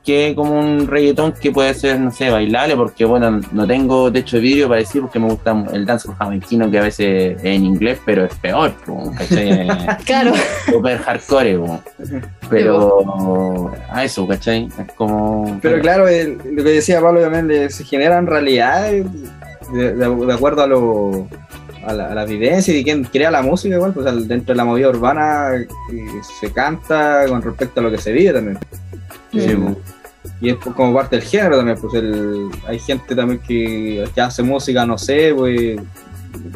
que 0.04 0.32
como 0.34 0.58
un 0.58 0.86
reggaetón 0.86 1.32
que 1.32 1.50
puede 1.50 1.74
ser, 1.74 2.00
no 2.00 2.10
sé, 2.10 2.30
bailable, 2.30 2.74
porque 2.74 3.04
bueno, 3.04 3.40
no 3.52 3.66
tengo 3.66 4.10
techo 4.10 4.36
de 4.36 4.42
vídeo 4.42 4.68
para 4.68 4.80
decir 4.80 5.02
porque 5.02 5.18
me 5.18 5.26
gusta 5.26 5.64
el 5.72 5.84
dancehall 5.84 6.16
jamaiquino 6.16 6.70
que 6.70 6.78
a 6.78 6.82
veces 6.82 7.36
es 7.36 7.44
en 7.44 7.64
inglés, 7.64 7.98
pero 8.04 8.24
es 8.24 8.34
peor, 8.36 8.72
¿cachai? 9.16 9.68
claro. 10.04 10.32
Super 10.66 10.98
hardcore, 10.98 11.60
pero 12.48 13.72
a 13.90 14.04
eso, 14.04 14.26
¿cachai? 14.26 14.68
Es 14.78 14.94
como... 14.94 15.58
Pero 15.60 15.80
claro, 15.80 16.04
lo 16.04 16.64
que 16.64 16.70
decía 16.70 17.00
Pablo 17.00 17.20
también, 17.20 17.70
se 17.70 17.84
generan 17.84 18.26
realidades 18.26 19.04
de, 19.72 20.32
acuerdo 20.32 20.62
a 20.62 20.66
lo... 20.66 21.28
A 21.82 21.94
la, 21.94 22.12
a 22.12 22.24
vivencia 22.26 22.74
y 22.74 22.76
de 22.76 22.84
quien 22.84 23.04
crea 23.04 23.30
la 23.30 23.40
música 23.40 23.74
igual, 23.74 23.94
pues 23.94 24.04
dentro 24.28 24.52
de 24.52 24.54
la 24.54 24.66
movida 24.66 24.90
urbana 24.90 25.54
eh, 25.56 25.66
se 26.38 26.52
canta 26.52 27.24
con 27.26 27.40
respecto 27.40 27.80
a 27.80 27.82
lo 27.82 27.90
que 27.90 27.96
se 27.96 28.12
vive 28.12 28.34
también. 28.34 28.58
Y 29.32 30.50
es 30.50 30.56
como 30.56 30.94
parte 30.94 31.16
del 31.16 31.24
género 31.24 31.56
también, 31.56 31.78
pues 31.80 31.94
el, 31.94 32.48
hay 32.66 32.78
gente 32.78 33.14
también 33.14 33.40
que, 33.40 34.06
que 34.14 34.20
hace 34.20 34.42
música, 34.42 34.84
no 34.86 34.98
sé, 34.98 35.32
pues, 35.34 35.78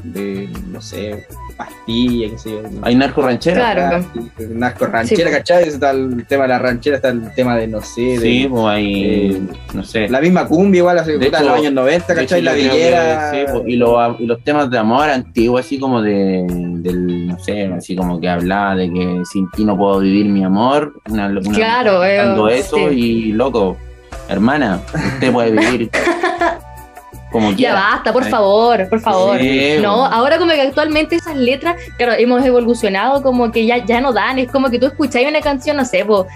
de, 0.05 0.49
no 0.69 0.81
sé, 0.81 1.27
pastilla, 1.57 2.31
qué 2.31 2.39
sé 2.39 2.51
yo. 2.51 2.63
Hay 2.83 2.95
narco 2.95 3.23
ranchera. 3.23 3.73
Claro. 3.73 4.07
narco 4.51 4.87
ranchera, 4.87 5.31
sí, 5.31 5.37
¿cachai? 5.37 5.69
Está 5.69 5.91
el 5.91 6.25
tema 6.27 6.45
de 6.45 6.49
la 6.49 6.59
ranchera, 6.59 6.97
está 6.97 7.09
el 7.09 7.33
tema 7.35 7.57
de, 7.57 7.67
no 7.67 7.81
sé. 7.81 8.19
sí, 8.19 8.47
pues 8.49 8.65
hay, 8.65 9.05
eh, 9.05 9.43
no 9.73 9.85
sé. 9.85 10.09
La 10.09 10.21
misma 10.21 10.47
cumbia 10.47 10.79
igual, 10.79 10.99
hace 10.99 11.19
de 11.19 11.31
los 11.31 11.41
años 11.41 11.73
90, 11.73 12.15
¿cachai? 12.15 12.43
La 12.43 12.55
villera. 12.55 13.31
sí, 13.31 13.39
pues, 13.51 13.65
y, 13.67 13.77
lo, 13.77 14.19
y, 14.19 14.27
los 14.27 14.43
temas 14.43 14.71
de 14.71 14.79
amor 14.79 15.09
antiguos, 15.09 15.65
así 15.65 15.79
como 15.79 16.03
de, 16.03 16.45
del, 16.49 17.14
no 17.35 17.45
sé, 17.45 17.67
así 17.67 17.97
como 17.97 18.21
que 18.21 18.29
hablaba 18.29 18.77
de 18.77 18.93
que 18.93 19.23
sin 19.31 19.51
ti 19.51 19.65
no 19.65 19.77
puedo 19.77 20.01
vivir 20.01 20.27
mi 20.27 20.45
amor. 20.45 21.01
Una, 21.09 21.27
una 21.27 21.41
claro, 21.41 22.05
eh, 22.05 22.59
eso 22.59 22.91
y 22.91 23.33
loco, 23.33 23.77
hermana, 24.29 24.81
usted 24.95 25.33
puede 25.33 25.51
vivir 25.53 25.91
ya 27.57 27.75
basta, 27.75 28.13
por 28.13 28.25
favor, 28.25 28.89
por 28.89 29.01
favor. 29.01 29.39
no, 29.81 30.07
ahora 30.07 30.39
como 30.39 30.53
que 30.53 30.61
actualmente 30.61 31.17
esas 31.17 31.37
letras, 31.37 31.77
claro, 31.97 32.13
hemos 32.13 32.45
evolucionado 32.45 33.23
como 33.23 33.51
que 33.51 33.67
ya, 33.67 33.85
ya 33.85 34.01
no 34.01 34.13
dan, 34.13 34.39
es 34.39 34.51
como 34.51 34.71
que 34.71 34.79
tú 34.79 34.87
escucháis 34.87 35.29
una 35.29 35.41
canción, 35.41 35.77
no 35.77 35.85
sé, 35.85 36.05
pues, 36.05 36.27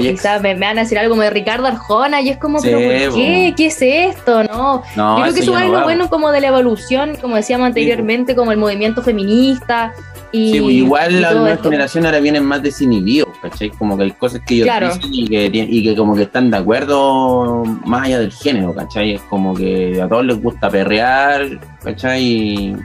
quizás 0.00 0.42
me, 0.42 0.54
van 0.54 0.78
a 0.78 0.82
decir 0.82 0.98
algo 0.98 1.10
como 1.10 1.22
de 1.22 1.30
Ricardo 1.30 1.66
Arjona 1.66 2.20
y 2.20 2.30
es 2.30 2.38
como, 2.38 2.60
pero 2.60 2.78
¿por 2.78 3.14
qué? 3.14 3.54
¿Qué 3.56 3.66
es 3.66 3.78
esto? 3.80 4.42
No, 4.44 4.82
yo 4.96 5.22
creo 5.22 5.34
que 5.34 5.40
eso 5.40 5.58
es 5.58 5.70
lo 5.70 5.82
bueno 5.82 6.08
como 6.08 6.30
de 6.30 6.40
la 6.40 6.48
evolución, 6.48 7.16
como 7.20 7.36
decíamos 7.36 7.66
anteriormente, 7.66 8.34
como 8.34 8.52
el 8.52 8.58
movimiento 8.58 9.02
feminista, 9.02 9.92
y, 10.32 10.56
igual 10.56 11.20
la 11.20 11.34
nueva 11.34 11.56
generación 11.58 12.06
ahora 12.06 12.18
vienen 12.18 12.44
más 12.44 12.62
desinhibidos, 12.62 13.28
¿cachai? 13.42 13.70
Como 13.70 13.96
que 13.96 14.04
hay 14.04 14.10
cosas 14.12 14.40
que 14.46 14.54
ellos 14.54 14.68
dicen 14.96 15.12
y 15.12 15.26
que, 15.26 15.50
y 15.52 15.82
que 15.82 15.94
como 15.94 16.16
que 16.16 16.22
están 16.22 16.50
de 16.50 16.56
acuerdo 16.56 17.64
más 17.84 18.06
allá 18.06 18.18
del 18.18 18.32
género, 18.32 18.74
¿cachai? 18.74 19.14
Es 19.14 19.20
como 19.22 19.54
que 19.54 20.00
a 20.00 20.08
todos 20.08 20.24
les 20.24 20.42
gusta 20.42 20.70
perrear, 20.70 21.60
¿cachai? 21.84 22.22
Y, 22.22 22.76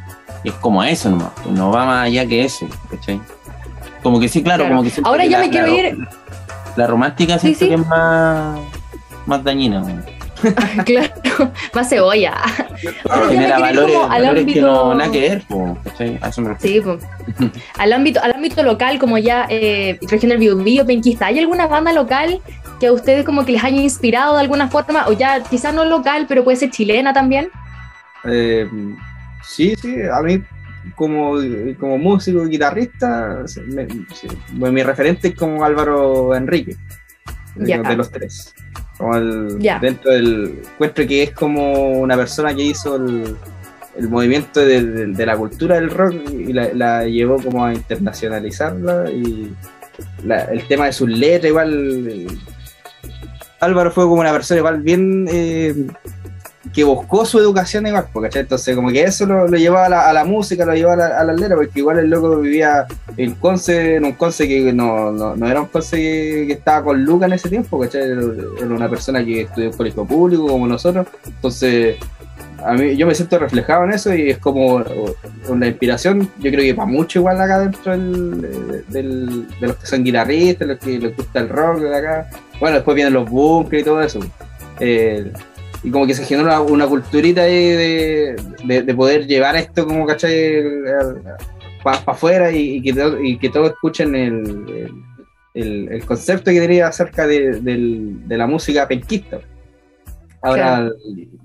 es 0.43 0.53
como 0.55 0.83
eso 0.83 1.09
nomás, 1.09 1.31
pues 1.43 1.55
no 1.55 1.71
va 1.71 1.85
más 1.85 2.05
allá 2.07 2.25
que 2.25 2.43
eso, 2.43 2.67
¿cachai? 2.89 3.19
Como 4.03 4.19
que 4.19 4.29
sí, 4.29 4.43
claro, 4.43 4.67
como 4.67 4.83
que 4.83 4.91
Ahora 5.03 5.25
ya 5.25 5.39
me 5.39 5.49
quiero 5.49 5.67
ir. 5.73 5.97
La 6.75 6.85
romántica 6.85 7.39
siento 7.39 7.59
que 7.67 7.73
es 7.73 7.87
más, 7.87 8.59
más 9.25 9.43
dañina, 9.43 9.83
claro, 10.85 11.51
más 11.73 11.89
cebolla. 11.89 12.35
genera 13.29 13.59
valores, 13.59 13.97
al 14.09 14.25
ámbito... 14.25 14.53
que 14.53 14.61
no 14.61 14.95
nada 14.95 15.11
que 15.11 15.19
ver, 15.19 15.43
Sí, 16.59 16.81
al 17.77 17.93
ámbito, 17.93 18.21
al 18.21 18.33
ámbito 18.33 18.63
local, 18.63 18.99
como 18.99 19.17
ya 19.17 19.47
eh, 19.49 19.99
región 20.09 20.29
del 20.29 20.39
Biobío, 20.39 20.85
Penquista, 20.85 21.27
¿hay 21.27 21.39
alguna 21.39 21.67
banda 21.67 21.93
local 21.93 22.39
que 22.79 22.87
a 22.87 22.93
ustedes 22.93 23.25
como 23.25 23.45
que 23.45 23.53
les 23.53 23.63
haya 23.63 23.81
inspirado 23.81 24.35
de 24.35 24.41
alguna 24.41 24.67
forma? 24.67 25.07
O 25.07 25.13
ya 25.13 25.41
quizás 25.43 25.73
no 25.73 25.85
local, 25.85 26.25
pero 26.27 26.43
puede 26.43 26.57
ser 26.57 26.71
chilena 26.71 27.13
también. 27.13 27.49
Eh, 28.23 28.67
sí, 29.43 29.75
sí, 29.75 29.95
a 30.01 30.21
mí 30.21 30.41
como, 30.95 31.35
como 31.79 31.97
músico 31.97 32.45
y 32.45 32.49
guitarrista, 32.49 33.43
mi 34.51 34.83
referente 34.83 35.29
es 35.29 35.35
como 35.35 35.63
Álvaro 35.63 36.35
Enrique, 36.35 36.75
de 37.55 37.95
los 37.95 38.11
tres. 38.11 38.53
Como 38.97 39.15
el, 39.15 39.59
dentro 39.59 40.11
del 40.11 40.61
encuentro 40.73 41.05
que 41.07 41.23
es 41.23 41.31
como 41.31 41.99
una 41.99 42.15
persona 42.15 42.53
que 42.55 42.63
hizo 42.63 42.95
el, 42.95 43.37
movimiento 44.09 44.59
de, 44.59 45.25
la 45.25 45.35
cultura 45.37 45.75
del 45.75 45.89
rock 45.89 46.15
y 46.31 46.53
la, 46.53 47.03
llevó 47.05 47.37
como 47.37 47.65
a 47.65 47.73
internacionalizarla 47.73 49.09
y 49.09 49.51
el 50.51 50.67
tema 50.67 50.85
de 50.85 50.93
sus 50.93 51.09
letras 51.09 51.49
igual 51.49 52.27
Álvaro 53.59 53.91
fue 53.91 54.03
como 54.03 54.21
una 54.21 54.31
persona 54.31 54.59
igual 54.59 54.81
bien 54.81 55.27
eh, 55.31 55.73
que 56.77 56.83
buscó 56.83 57.25
su 57.25 57.39
educación 57.39 57.87
igual, 57.87 58.05
¿cachai? 58.21 58.43
Entonces, 58.43 58.75
como 58.75 58.91
que 58.91 59.01
eso 59.01 59.25
lo, 59.25 59.47
llevaba 59.47 60.07
a 60.07 60.13
la, 60.13 60.23
música, 60.25 60.63
lo 60.63 60.75
llevaba 60.75 61.07
a 61.07 61.23
la, 61.23 61.33
a 61.33 61.55
porque 61.55 61.79
igual 61.79 61.97
el 61.97 62.07
loco 62.07 62.37
vivía 62.37 62.85
en 63.17 63.33
Conce, 63.33 63.95
en 63.95 64.05
un 64.05 64.11
Conce 64.11 64.47
que 64.47 64.71
no, 64.71 65.11
no, 65.11 65.49
era 65.49 65.61
un 65.61 65.69
Conce 65.69 65.97
que, 65.97 66.51
estaba 66.51 66.83
con 66.83 67.03
Luca 67.03 67.25
en 67.25 67.33
ese 67.33 67.49
tiempo, 67.49 67.79
¿cachai? 67.79 68.03
Era 68.03 68.67
una 68.67 68.87
persona 68.87 69.25
que 69.25 69.41
estudió 69.41 69.71
en 69.71 69.75
colegio 69.75 70.05
público 70.05 70.45
como 70.45 70.67
nosotros, 70.67 71.07
entonces 71.25 71.95
a 72.63 72.73
mí, 72.73 72.95
yo 72.95 73.07
me 73.07 73.15
siento 73.15 73.39
reflejado 73.39 73.85
en 73.85 73.93
eso 73.93 74.13
y 74.13 74.29
es 74.29 74.37
como 74.37 74.83
una 75.49 75.65
inspiración, 75.65 76.29
yo 76.37 76.51
creo 76.51 76.61
que 76.61 76.75
para 76.75 76.87
mucho 76.87 77.17
igual 77.17 77.41
acá 77.41 77.57
dentro 77.57 77.91
del, 77.91 79.47
de 79.59 79.67
los 79.67 79.77
que 79.77 79.87
son 79.87 80.03
guitarristas, 80.03 80.67
los 80.67 80.77
que 80.77 80.99
les 80.99 81.17
gusta 81.17 81.39
el 81.39 81.49
rock 81.49 81.79
de 81.79 81.97
acá. 81.97 82.29
Bueno, 82.59 82.75
después 82.75 82.93
vienen 82.93 83.15
los 83.15 83.27
bunkers 83.27 83.81
y 83.81 83.83
todo 83.83 83.99
eso. 83.99 84.19
Eh, 84.79 85.31
y 85.83 85.91
como 85.91 86.07
que 86.07 86.13
se 86.13 86.25
genera 86.25 86.61
una, 86.61 86.87
culturita 86.87 87.43
de, 87.43 88.35
de, 88.65 88.95
poder 88.95 89.27
llevar 89.27 89.55
esto 89.55 89.85
como, 89.85 90.05
¿cachai? 90.05 90.63
Para 91.83 91.97
afuera 92.05 92.51
y, 92.51 92.81
que 92.81 92.93
y, 93.23 93.37
que 93.37 93.49
todos 93.49 93.71
escuchen 93.71 94.15
el, 94.15 94.91
el, 95.53 96.05
concepto 96.05 96.51
que 96.51 96.59
tenía 96.59 96.87
acerca 96.87 97.27
de, 97.27 97.61
la 98.27 98.47
música 98.47 98.87
penquista. 98.87 99.39
Ahora, 100.41 100.91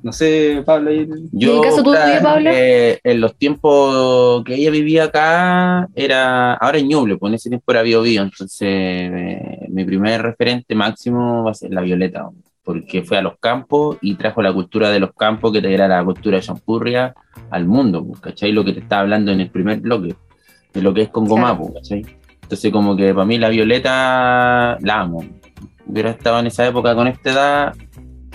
no 0.03 0.13
sé, 0.13 0.63
Pablo. 0.65 0.91
Yo, 1.33 1.57
¿En 1.57 1.63
caso 1.63 1.83
Pablo? 2.23 2.51
Eh, 2.53 3.01
en 3.03 3.21
los 3.21 3.37
tiempos 3.37 4.45
que 4.45 4.55
ella 4.55 4.71
vivía 4.71 5.05
acá, 5.05 5.89
era 5.95 6.55
ahora 6.55 6.79
en 6.79 6.89
Ñuble, 6.89 7.17
pues 7.17 7.31
en 7.31 7.35
ese 7.35 7.49
tiempo 7.49 7.73
era 7.73 7.83
Bio 7.83 8.03
Bio, 8.03 8.23
entonces 8.23 8.69
eh, 8.71 9.67
mi 9.71 9.85
primer 9.85 10.23
referente 10.23 10.75
máximo 10.75 11.43
va 11.43 11.53
a 11.53 11.55
ser 11.55 11.73
la 11.73 11.81
Violeta 11.81 12.29
porque 12.65 13.03
fue 13.03 13.19
a 13.19 13.23
los 13.23 13.39
campos 13.39 13.99
y 14.01 14.15
trajo 14.15 14.43
la 14.43 14.53
cultura 14.53 14.91
de 14.91 15.01
los 15.01 15.13
campos, 15.15 15.53
que 15.53 15.75
era 15.75 15.89
la 15.89 16.05
cultura 16.05 16.37
de 16.37 16.43
Champurria, 16.43 17.15
al 17.51 17.67
mundo, 17.67 18.05
pues, 18.05 18.21
¿cachai? 18.21 18.53
Lo 18.53 18.65
que 18.65 18.73
te 18.73 18.81
estaba 18.81 19.03
hablando 19.03 19.33
en 19.33 19.41
el 19.41 19.51
primer 19.51 19.81
bloque, 19.81 20.15
de 20.73 20.83
lo 20.83 20.95
que 20.95 21.03
es 21.03 21.09
Congomapo, 21.09 21.73
pues, 21.73 21.83
¿cachai? 21.83 22.07
Entonces, 22.43 22.73
como 22.73 22.97
que 22.97 23.13
para 23.15 23.27
mí 23.27 23.39
la 23.39 23.49
Violeta 23.49 24.79
la 24.81 25.01
amo. 25.01 25.25
Hubiera 25.87 26.11
estado 26.11 26.39
en 26.39 26.47
esa 26.47 26.67
época 26.67 26.95
con 26.95 27.09
esta 27.09 27.31
edad, 27.31 27.75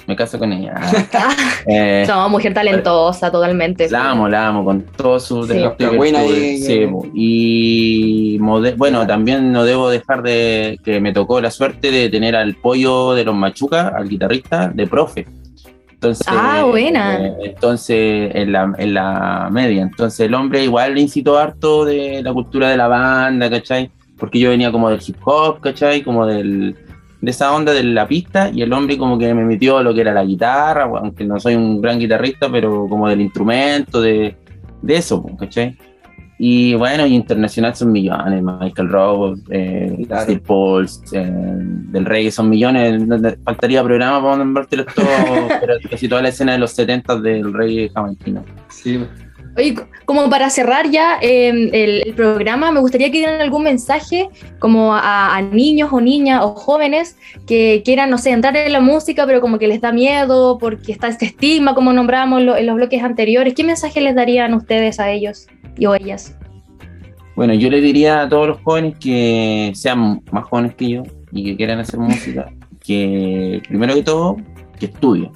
me 0.07 0.15
caso 0.15 0.39
con 0.39 0.51
ella. 0.53 0.73
eh, 1.67 2.05
no, 2.07 2.29
mujer 2.29 2.53
talentosa, 2.53 3.29
totalmente. 3.29 3.89
La 3.89 4.11
amo, 4.11 4.27
la 4.27 4.47
amo, 4.47 4.63
con 4.65 4.81
todo 4.81 5.19
su 5.19 5.45
sí. 5.45 5.61
buena 5.95 6.21
sí, 6.21 6.87
y 7.13 8.37
bueno, 8.39 9.05
también 9.05 9.51
no 9.51 9.65
debo 9.65 9.89
dejar 9.89 10.23
de 10.23 10.79
que 10.83 10.99
me 11.01 11.11
tocó 11.13 11.41
la 11.41 11.51
suerte 11.51 11.91
de 11.91 12.09
tener 12.09 12.35
al 12.35 12.55
pollo 12.55 13.13
de 13.13 13.25
los 13.25 13.35
Machuca, 13.35 13.89
al 13.89 14.07
guitarrista, 14.07 14.69
de 14.73 14.87
profe. 14.87 15.27
Entonces, 15.91 16.27
ah, 16.29 16.63
buena. 16.63 17.25
Eh, 17.25 17.35
entonces, 17.45 18.31
en 18.35 18.51
la, 18.51 18.71
en 18.77 18.93
la 18.93 19.49
media. 19.51 19.81
Entonces, 19.81 20.19
el 20.21 20.35
hombre 20.35 20.63
igual 20.63 20.93
le 20.93 21.01
incitó 21.01 21.37
harto 21.37 21.85
de 21.85 22.21
la 22.21 22.31
cultura 22.33 22.69
de 22.69 22.77
la 22.77 22.87
banda, 22.87 23.49
¿cachai? 23.49 23.91
Porque 24.15 24.39
yo 24.39 24.51
venía 24.51 24.71
como 24.71 24.89
del 24.89 24.99
hip 25.05 25.17
hop, 25.25 25.59
¿cachai? 25.59 26.03
Como 26.03 26.27
del 26.27 26.75
de 27.21 27.31
esa 27.31 27.53
onda 27.53 27.73
de 27.73 27.83
la 27.83 28.07
pista 28.07 28.49
y 28.53 28.61
el 28.61 28.71
hombre 28.73 28.97
como 28.97 29.17
que 29.17 29.33
me 29.33 29.43
metió 29.43 29.81
lo 29.81 29.93
que 29.93 30.01
era 30.01 30.13
la 30.13 30.23
guitarra, 30.23 30.83
aunque 30.83 31.25
no 31.25 31.39
soy 31.39 31.55
un 31.55 31.81
gran 31.81 31.99
guitarrista, 31.99 32.49
pero 32.51 32.87
como 32.87 33.09
del 33.09 33.21
instrumento, 33.21 34.01
de, 34.01 34.35
de 34.81 34.95
eso, 34.95 35.25
¿cachai? 35.39 35.77
Y 36.39 36.75
bueno, 36.75 37.07
internacional 37.07 37.75
son 37.75 37.91
millones, 37.91 38.43
Michael 38.43 38.89
Rowe, 38.89 39.35
eh, 39.49 40.05
Steve 40.05 40.39
Pauls, 40.45 41.01
eh, 41.11 41.31
del 41.31 42.05
Rey 42.05 42.29
son 42.29 42.49
millones, 42.49 43.01
faltaría 43.43 43.83
programa 43.83 44.21
para 44.21 44.37
nombrártelo 44.37 44.85
todo, 44.85 45.07
pero 45.59 45.73
casi 45.89 46.07
toda 46.07 46.21
la 46.21 46.29
escena 46.29 46.51
de 46.51 46.59
los 46.59 46.71
70 46.73 47.19
del 47.21 47.51
Rey 47.53 47.89
jamaicano. 47.89 48.45
Sí. 48.69 49.03
Oye, 49.57 49.73
como 50.05 50.29
para 50.29 50.51
cerrar 50.51 50.91
ya 50.91 51.17
em, 51.19 51.69
el, 51.73 52.13
programa, 52.13 52.71
me 52.71 52.79
gustaría 52.79 53.07
que 53.07 53.17
dieran 53.17 53.41
algún 53.41 53.63
mensaje 53.63 54.29
como 54.59 54.93
a, 54.93 55.41
niños 55.41 55.89
o 55.91 55.99
niñas 55.99 56.43
o 56.43 56.49
jóvenes 56.49 57.17
que 57.47 57.81
quieran, 57.83 58.11
no 58.11 58.19
sé, 58.19 58.31
entrar 58.31 58.55
en 58.55 58.71
la 58.71 58.81
música, 58.81 59.25
pero 59.25 59.41
como 59.41 59.57
que 59.57 59.67
les 59.67 59.81
da 59.81 59.91
miedo 59.91 60.59
porque 60.59 60.91
está 60.91 61.07
este 61.07 61.25
estigma, 61.25 61.73
como 61.73 61.91
nombramos 61.91 62.41
en 62.41 62.65
los 62.67 62.75
bloques 62.75 63.01
anteriores. 63.01 63.55
¿Qué 63.55 63.63
mensaje 63.63 63.99
les 63.99 64.13
darían 64.13 64.53
ustedes 64.53 64.99
a 64.99 65.09
ellos 65.09 65.47
y 65.75 65.87
o 65.87 65.95
ellas? 65.95 66.37
Bueno, 67.35 67.55
yo 67.55 67.71
le 67.71 67.81
diría 67.81 68.21
a 68.21 68.29
todos 68.29 68.47
los 68.47 68.61
jóvenes 68.61 68.95
que 68.99 69.71
sean 69.73 70.21
más 70.31 70.45
jóvenes 70.45 70.75
que 70.75 70.89
yo 70.89 71.03
y 71.31 71.43
que 71.43 71.57
quieran 71.57 71.79
hacer 71.79 71.99
música, 71.99 72.51
que 72.85 73.63
primero 73.67 73.95
que 73.95 74.03
todo, 74.03 74.37
que 74.79 74.85
estudien. 74.85 75.31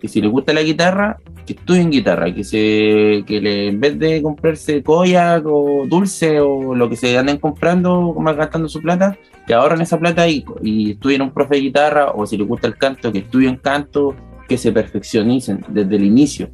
Que 0.00 0.06
si 0.06 0.20
les 0.20 0.30
gusta 0.30 0.52
la 0.52 0.62
guitarra, 0.62 1.16
que 1.46 1.54
estudien 1.54 1.90
guitarra, 1.90 2.34
que 2.34 2.44
se 2.44 3.24
que 3.26 3.40
le, 3.40 3.68
en 3.68 3.80
vez 3.80 3.98
de 3.98 4.20
comprarse 4.20 4.82
koyak 4.82 5.44
o 5.46 5.84
dulce 5.86 6.40
o 6.40 6.74
lo 6.74 6.88
que 6.88 6.96
se 6.96 7.16
anden 7.16 7.38
comprando, 7.38 8.14
más 8.14 8.36
gastando 8.36 8.68
su 8.68 8.82
plata, 8.82 9.16
que 9.46 9.54
ahorren 9.54 9.80
esa 9.80 9.98
plata 9.98 10.28
y, 10.28 10.44
y 10.62 10.92
estudien 10.92 11.22
un 11.22 11.32
profe 11.32 11.54
de 11.54 11.60
guitarra 11.62 12.10
o 12.10 12.26
si 12.26 12.36
les 12.36 12.46
gusta 12.46 12.66
el 12.66 12.76
canto, 12.76 13.12
que 13.12 13.20
estudien 13.20 13.56
canto, 13.56 14.14
que 14.48 14.58
se 14.58 14.72
perfeccionicen 14.72 15.64
desde 15.68 15.96
el 15.96 16.04
inicio, 16.04 16.50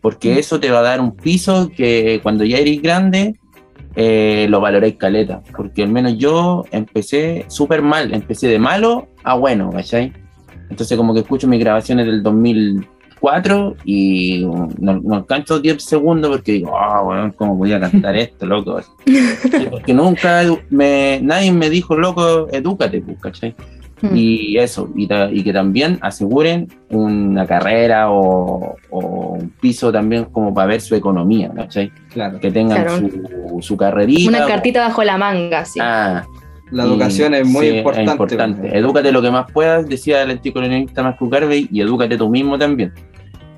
porque 0.00 0.34
mm. 0.34 0.38
eso 0.38 0.60
te 0.60 0.70
va 0.70 0.80
a 0.80 0.82
dar 0.82 1.00
un 1.00 1.16
piso 1.16 1.70
que 1.74 2.20
cuando 2.22 2.44
ya 2.44 2.58
eres 2.58 2.80
grande 2.80 3.34
eh, 3.94 4.46
lo 4.50 4.60
valoréis 4.60 4.96
caleta, 4.96 5.42
porque 5.56 5.82
al 5.82 5.88
menos 5.88 6.18
yo 6.18 6.64
empecé 6.70 7.46
súper 7.48 7.80
mal, 7.80 8.12
empecé 8.12 8.48
de 8.48 8.58
malo 8.58 9.08
a 9.24 9.34
bueno, 9.34 9.70
¿cachai? 9.70 10.12
Entonces 10.68 10.98
como 10.98 11.14
que 11.14 11.20
escucho 11.20 11.48
mis 11.48 11.60
grabaciones 11.60 12.06
del 12.06 12.22
2000 12.22 12.86
4 13.20 13.76
y 13.84 14.44
no, 14.78 15.00
no 15.00 15.16
alcanzo 15.16 15.60
10 15.60 15.82
segundos 15.82 16.30
porque 16.30 16.52
digo, 16.52 16.76
ah, 16.76 17.02
bueno, 17.02 17.32
¿cómo 17.36 17.56
voy 17.56 17.72
a 17.72 17.80
cantar 17.80 18.16
esto, 18.16 18.46
loco? 18.46 18.80
porque 19.70 19.94
nunca 19.94 20.42
me, 20.70 21.20
nadie 21.22 21.52
me 21.52 21.70
dijo, 21.70 21.96
loco, 21.96 22.48
edúcate, 22.52 23.00
pues, 23.00 23.18
¿cachai? 23.20 23.54
Hmm. 24.02 24.14
Y 24.14 24.58
eso, 24.58 24.90
y, 24.94 25.08
y, 25.30 25.42
que 25.42 25.52
también 25.54 25.98
aseguren 26.02 26.68
una 26.90 27.46
carrera 27.46 28.10
o, 28.10 28.76
un 28.90 29.50
piso 29.58 29.90
también 29.90 30.26
como 30.26 30.52
para 30.52 30.66
ver 30.66 30.82
su 30.82 30.94
economía, 30.94 31.50
¿cachai? 31.54 31.90
Claro. 32.12 32.38
Que 32.38 32.50
tengan 32.50 32.86
su, 32.98 33.62
su, 33.62 33.76
carrerita. 33.76 34.28
Una 34.28 34.46
cartita 34.46 34.80
bajo 34.80 35.02
la 35.02 35.16
manga, 35.16 35.64
sí. 35.64 35.78
Ah, 35.82 36.26
la 36.70 36.84
educación 36.84 37.34
es 37.34 37.46
muy 37.46 37.68
importante. 37.68 38.10
importante. 38.10 38.76
Edúcate 38.78 39.12
lo 39.12 39.22
que 39.22 39.30
más 39.30 39.50
puedas, 39.50 39.88
decía 39.88 40.22
el 40.22 40.30
anticolonialista 40.30 41.02
Marco 41.02 41.28
Garvey, 41.28 41.68
y 41.70 41.80
edúcate 41.80 42.16
tú 42.16 42.28
mismo 42.28 42.58
también. 42.58 42.92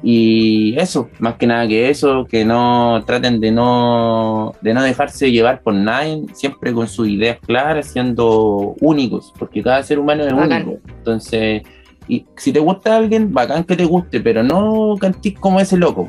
Y 0.02 0.78
eso, 0.78 1.08
más 1.18 1.34
que 1.34 1.46
nada 1.46 1.66
que 1.66 1.90
eso, 1.90 2.24
que 2.24 2.44
no 2.44 3.02
traten 3.04 3.40
de 3.40 3.50
no, 3.50 4.52
de 4.60 4.72
no 4.72 4.82
dejarse 4.82 5.32
llevar 5.32 5.62
por 5.62 5.74
nadie, 5.74 6.22
siempre 6.34 6.72
con 6.72 6.86
sus 6.86 7.08
ideas 7.08 7.38
claras, 7.44 7.86
siendo 7.86 8.76
únicos, 8.80 9.32
porque 9.38 9.62
cada 9.62 9.82
ser 9.82 9.98
humano 9.98 10.24
es 10.24 10.32
único. 10.32 10.78
Entonces, 10.98 11.62
y 12.06 12.24
si 12.36 12.52
te 12.52 12.60
gusta 12.60 12.96
alguien, 12.96 13.32
bacán 13.32 13.64
que 13.64 13.76
te 13.76 13.84
guste, 13.84 14.20
pero 14.20 14.42
no 14.42 14.94
cantís 15.00 15.38
como 15.38 15.60
ese 15.60 15.76
loco. 15.76 16.08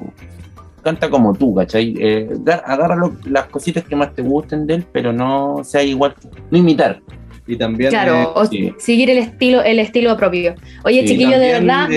Canta 0.82 1.10
como 1.10 1.34
tú, 1.34 1.56
¿cachai? 1.56 1.96
Eh, 2.00 2.30
agarra 2.66 3.12
las 3.26 3.46
cositas 3.48 3.84
que 3.84 3.96
más 3.96 4.14
te 4.14 4.22
gusten 4.22 4.66
de 4.68 4.76
él, 4.76 4.86
pero 4.92 5.12
no 5.12 5.64
sea 5.64 5.84
igual, 5.84 6.16
no 6.50 6.58
imitar, 6.58 7.02
y 7.50 7.58
también 7.58 7.90
claro 7.90 8.34
seguir 8.78 9.10
el 9.10 9.18
estilo 9.18 9.64
el 9.64 9.80
estilo 9.80 10.16
propio. 10.16 10.54
Oye 10.84 11.04
chiquillo 11.06 11.40
de 11.40 11.60
verdad 11.60 11.90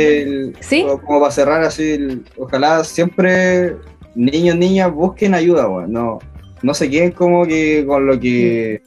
sí 0.61 0.87
como 1.05 1.21
para 1.21 1.31
cerrar 1.31 1.63
así 1.63 2.23
ojalá 2.39 2.83
siempre 2.85 3.77
niños 4.15 4.57
niñas 4.57 4.91
busquen 4.93 5.35
ayuda 5.35 5.69
no 5.89 6.21
no 6.63 6.75
se 6.75 6.89
queden 6.89 7.11
como 7.11 7.45
que 7.45 7.85
con 7.87 8.07
lo 8.07 8.19
que 8.19 8.81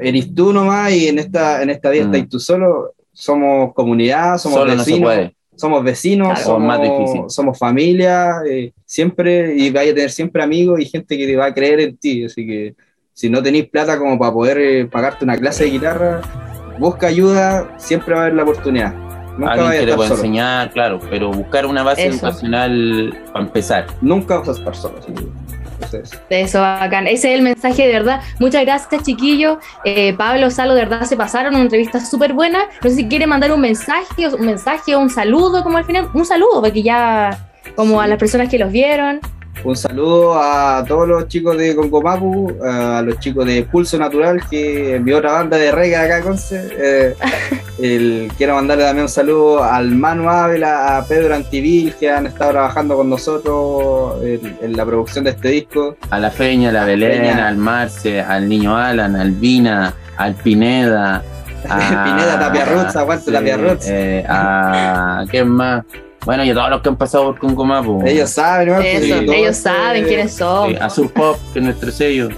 eres 0.00 0.34
tú 0.34 0.52
nomás 0.52 0.92
y 0.92 1.06
en 1.06 1.20
esta 1.20 1.62
en 1.62 1.70
esta 1.70 1.90
vida 1.90 2.06
mm. 2.06 2.14
estás 2.14 2.28
tú 2.28 2.40
solo. 2.40 2.94
Somos 3.12 3.74
comunidad 3.74 4.38
somos 4.38 4.66
vecinos 4.66 5.30
somos 5.60 5.84
vecinos 5.84 6.40
somos, 6.40 7.32
somos 7.34 7.58
familia 7.58 8.42
eh, 8.48 8.72
siempre 8.84 9.54
y 9.54 9.70
vaya 9.70 9.92
a 9.92 9.94
tener 9.94 10.10
siempre 10.10 10.42
amigos 10.42 10.80
y 10.80 10.86
gente 10.86 11.16
que 11.16 11.26
te 11.26 11.36
va 11.36 11.46
a 11.46 11.54
creer 11.54 11.80
en 11.80 11.96
ti 11.96 12.24
así 12.24 12.46
que 12.46 12.74
si 13.20 13.28
no 13.28 13.42
tenéis 13.42 13.68
plata 13.68 13.98
como 13.98 14.18
para 14.18 14.32
poder 14.32 14.58
eh, 14.58 14.86
pagarte 14.86 15.26
una 15.26 15.36
clase 15.36 15.64
de 15.64 15.70
guitarra, 15.72 16.22
busca 16.78 17.08
ayuda, 17.08 17.74
siempre 17.76 18.14
va 18.14 18.20
a 18.20 18.24
haber 18.24 18.34
la 18.34 18.44
oportunidad. 18.44 18.94
Nunca 19.36 19.52
Alguien 19.52 19.72
que 19.72 19.86
te 19.90 19.94
pueda 19.94 20.08
enseñar, 20.08 20.70
claro, 20.72 20.98
pero 21.10 21.30
buscar 21.30 21.66
una 21.66 21.82
base 21.82 22.06
educacional 22.06 23.14
para 23.30 23.44
empezar. 23.44 23.86
Nunca 24.00 24.38
vas 24.38 24.48
a 24.48 24.52
estar 24.52 24.74
solo. 24.74 25.00
Eso, 26.28 26.60
bacán. 26.60 27.06
Ese 27.06 27.32
es 27.32 27.38
el 27.38 27.42
mensaje 27.42 27.86
de 27.86 27.92
verdad. 27.92 28.20
Muchas 28.38 28.62
gracias, 28.64 29.02
chiquillos. 29.02 29.58
Eh, 29.84 30.14
Pablo, 30.14 30.50
Salo, 30.50 30.74
de 30.74 30.84
verdad 30.84 31.02
se 31.02 31.16
pasaron 31.16 31.54
una 31.54 31.64
entrevista 31.64 32.04
súper 32.04 32.32
buena. 32.32 32.60
No 32.82 32.90
sé 32.90 32.96
si 32.96 33.08
quiere 33.08 33.26
mandar 33.26 33.52
un 33.52 33.60
mensaje, 33.60 34.28
un 34.28 34.46
mensaje 34.46 34.96
un 34.96 35.10
saludo, 35.10 35.62
como 35.62 35.78
al 35.78 35.84
final. 35.84 36.08
Un 36.14 36.24
saludo, 36.24 36.60
porque 36.62 36.82
ya, 36.82 37.48
como 37.76 38.00
a 38.00 38.06
las 38.06 38.18
personas 38.18 38.48
que 38.48 38.58
los 38.58 38.70
vieron. 38.70 39.20
Un 39.62 39.76
saludo 39.76 40.40
a 40.40 40.82
todos 40.86 41.06
los 41.06 41.28
chicos 41.28 41.56
de 41.58 41.76
Concomapu, 41.76 42.56
a 42.64 43.02
los 43.02 43.18
chicos 43.18 43.46
de 43.46 43.62
Pulso 43.64 43.98
Natural, 43.98 44.40
que 44.48 44.96
es 44.96 45.02
mi 45.02 45.12
otra 45.12 45.32
banda 45.32 45.58
de 45.58 45.70
reggae 45.70 45.96
acá, 45.96 46.22
Conce. 46.22 46.68
Eh, 46.78 47.14
el, 47.78 48.32
quiero 48.38 48.54
mandarle 48.54 48.84
también 48.84 49.04
un 49.04 49.10
saludo 49.10 49.62
al 49.62 49.90
Manu 49.90 50.30
Ávila, 50.30 50.96
a 50.96 51.04
Pedro 51.04 51.34
Antivil, 51.34 51.94
que 51.94 52.10
han 52.10 52.26
estado 52.26 52.52
trabajando 52.52 52.96
con 52.96 53.10
nosotros 53.10 54.22
en, 54.22 54.76
la 54.76 54.86
producción 54.86 55.24
de 55.24 55.30
este 55.30 55.48
disco. 55.48 55.96
A 56.08 56.18
la 56.18 56.30
Feña, 56.30 56.70
a 56.70 56.72
la 56.72 56.84
Belén, 56.84 57.38
al 57.38 57.56
Marce, 57.56 58.20
al 58.20 58.48
Niño 58.48 58.76
Alan, 58.76 59.14
al 59.14 59.32
Vina, 59.32 59.94
al 60.16 60.34
Pineda. 60.34 61.22
A, 61.68 62.04
Pineda 62.04 62.38
Tapia 62.38 62.64
Roots, 62.64 62.96
aguante 62.96 63.30
Tapia 63.30 63.56
Roots. 63.58 63.86
Eh, 63.86 64.24
a, 64.26 65.24
¿Qué 65.30 65.44
más? 65.44 65.84
Bueno, 66.24 66.44
y 66.44 66.50
a 66.50 66.54
todos 66.54 66.70
los 66.70 66.82
que 66.82 66.88
han 66.90 66.96
pasado 66.96 67.26
por 67.26 67.38
Concomá, 67.38 67.82
pues. 67.82 68.12
Ellos 68.12 68.30
saben, 68.30 68.68
¿no? 68.68 68.80
ellos 68.80 69.56
saben 69.56 70.04
quiénes 70.04 70.34
son. 70.34 70.76
Azul 70.80 71.08
Pop, 71.08 71.38
que 71.52 71.58
es 71.60 71.64
nuestro 71.64 71.90
sello. 71.90 72.28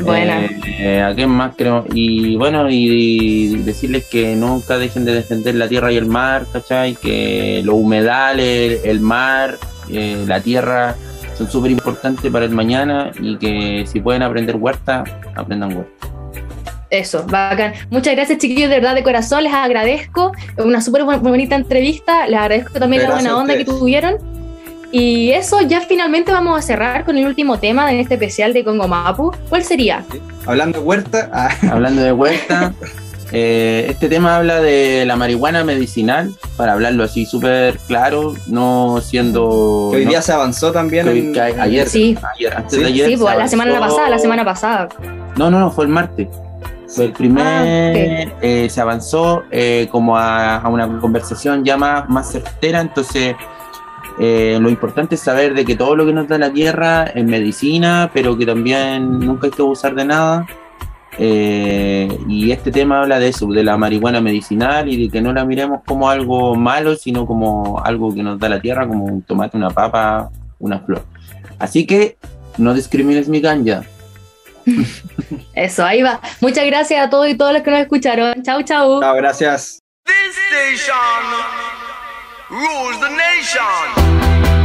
Bueno. 0.00 0.32
Eh, 0.66 1.02
¿A 1.02 1.14
quién 1.14 1.30
más 1.30 1.54
creo? 1.56 1.84
Y 1.92 2.36
bueno, 2.36 2.68
y, 2.70 3.56
decirles 3.58 4.06
que 4.06 4.34
nunca 4.36 4.78
dejen 4.78 5.04
de 5.04 5.14
defender 5.14 5.54
la 5.54 5.68
tierra 5.68 5.92
y 5.92 5.96
el 5.96 6.06
mar, 6.06 6.46
¿cachai? 6.52 6.94
Que 6.94 7.62
los 7.64 7.76
humedales, 7.76 8.80
el 8.84 9.00
mar, 9.00 9.58
eh, 9.90 10.24
la 10.26 10.40
tierra 10.40 10.94
son 11.36 11.50
súper 11.50 11.70
importantes 11.70 12.30
para 12.30 12.44
el 12.44 12.50
mañana 12.52 13.10
y 13.20 13.36
que 13.36 13.84
si 13.86 14.00
pueden 14.00 14.22
aprender 14.22 14.56
huerta, 14.56 15.04
aprendan 15.34 15.76
huerta. 15.76 16.13
Eso, 16.94 17.24
bacán. 17.26 17.72
Muchas 17.90 18.14
gracias, 18.14 18.38
chiquillos, 18.38 18.70
de 18.70 18.76
verdad, 18.76 18.94
de 18.94 19.02
corazón, 19.02 19.42
les 19.42 19.52
agradezco. 19.52 20.30
Una 20.58 20.80
súper 20.80 21.02
bonita 21.02 21.56
entrevista, 21.56 22.28
les 22.28 22.38
agradezco 22.38 22.78
también 22.78 23.02
la 23.02 23.10
buena 23.10 23.36
onda 23.36 23.56
que 23.56 23.64
tuvieron. 23.64 24.16
Y 24.92 25.32
eso, 25.32 25.60
ya 25.62 25.80
finalmente 25.80 26.30
vamos 26.30 26.56
a 26.56 26.62
cerrar 26.62 27.04
con 27.04 27.18
el 27.18 27.26
último 27.26 27.58
tema 27.58 27.88
de 27.88 27.98
este 27.98 28.14
especial 28.14 28.52
de 28.52 28.62
Congo 28.62 28.86
Mapu. 28.86 29.32
¿Cuál 29.48 29.64
sería? 29.64 30.04
Hablando 30.46 30.78
de 30.78 30.84
huerta. 30.84 31.30
Ah. 31.32 31.50
Hablando 31.72 32.00
de 32.00 32.12
huerta. 32.12 32.72
Eh, 33.32 33.86
este 33.88 34.08
tema 34.08 34.36
habla 34.36 34.60
de 34.60 35.04
la 35.04 35.16
marihuana 35.16 35.64
medicinal, 35.64 36.32
para 36.56 36.74
hablarlo 36.74 37.02
así 37.02 37.26
súper 37.26 37.78
claro, 37.88 38.34
no 38.46 39.00
siendo... 39.02 39.88
Que 39.90 39.96
hoy 39.96 40.04
día 40.04 40.22
se 40.22 40.30
avanzó 40.30 40.70
también. 40.70 41.08
ayer, 41.58 41.88
sí. 41.88 42.16
ayer, 42.36 42.56
antes 42.56 42.78
de 42.78 42.86
ayer. 42.86 43.08
Sí, 43.08 43.16
pues, 43.16 43.36
la 43.36 43.48
semana 43.48 43.80
pasada, 43.80 44.08
la 44.08 44.18
semana 44.20 44.44
pasada. 44.44 44.88
No, 45.36 45.50
no, 45.50 45.58
no, 45.58 45.72
fue 45.72 45.86
el 45.86 45.90
martes. 45.90 46.28
El 46.98 47.12
primer, 47.12 47.46
ah, 47.46 48.38
eh, 48.42 48.68
se 48.68 48.80
avanzó 48.80 49.44
eh, 49.50 49.88
como 49.90 50.16
a, 50.16 50.62
una 50.68 51.00
conversación 51.00 51.64
ya 51.64 51.76
más, 51.76 52.08
más 52.08 52.30
certera, 52.30 52.80
entonces 52.80 53.34
eh, 54.18 54.58
lo 54.60 54.68
importante 54.68 55.14
es 55.16 55.20
saber 55.20 55.54
de 55.54 55.64
que 55.64 55.76
todo 55.76 55.96
lo 55.96 56.06
que 56.06 56.12
nos 56.12 56.28
da 56.28 56.38
la 56.38 56.52
tierra 56.52 57.04
es 57.04 57.24
medicina, 57.24 58.10
pero 58.12 58.36
que 58.36 58.46
también 58.46 59.18
nunca 59.18 59.46
hay 59.46 59.52
que 59.52 59.62
abusar 59.62 59.94
de 59.94 60.04
nada. 60.04 60.46
y 61.18 62.50
este 62.50 62.70
tema 62.70 63.00
habla 63.02 63.18
de 63.18 63.28
eso, 63.28 63.46
de 63.46 63.62
la 63.64 63.76
marihuana 63.76 64.20
medicinal 64.20 64.88
y 64.88 65.04
de 65.04 65.10
que 65.10 65.20
no 65.20 65.32
la 65.32 65.44
miremos 65.44 65.80
como 65.86 66.10
algo 66.10 66.54
malo, 66.54 66.96
sino 66.96 67.26
como 67.26 67.80
algo 67.80 68.14
que 68.14 68.22
nos 68.22 68.38
da 68.38 68.48
la 68.48 68.60
tierra, 68.60 68.86
como 68.86 69.04
un 69.04 69.22
tomate, 69.22 69.56
una 69.56 69.70
papa, 69.70 70.30
una 70.58 70.80
flor. 70.80 71.02
Así 71.58 71.86
que 71.86 72.18
no 72.58 72.74
discrimines 72.74 73.28
mi 73.28 73.40
ganja. 73.40 73.84
Eso, 75.54 75.84
ahí 75.84 76.02
va. 76.02 76.20
Muchas 76.40 76.66
gracias 76.66 77.06
a 77.06 77.10
todos 77.10 77.28
y 77.28 77.34
todas 77.36 77.54
los 77.54 77.62
que 77.62 77.70
nos 77.70 77.80
escucharon. 77.80 78.42
Chau, 78.42 78.62
chau. 78.62 79.00
Chao, 79.00 79.14
gracias. 79.14 79.78
This 80.06 80.36
station 80.48 81.24
rules 82.50 83.00
the 83.00 83.10
nation. 83.10 84.63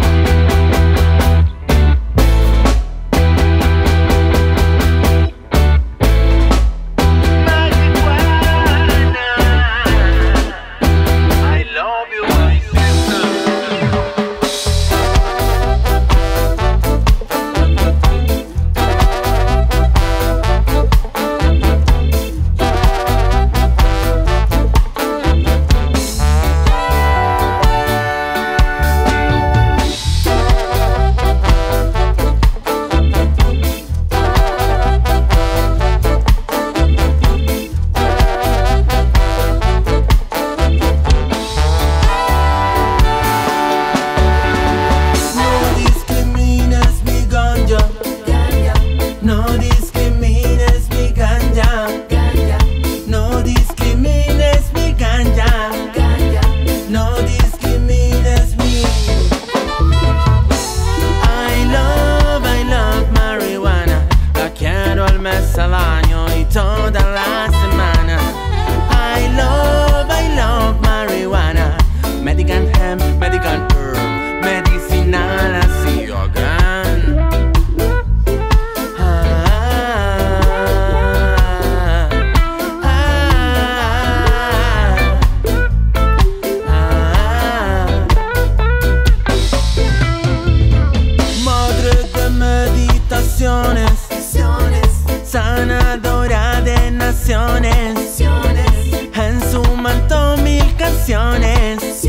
En 99.16 99.42
su 99.52 99.64
manto 99.76 100.38
mil 100.44 100.64
canciones. 100.78 102.08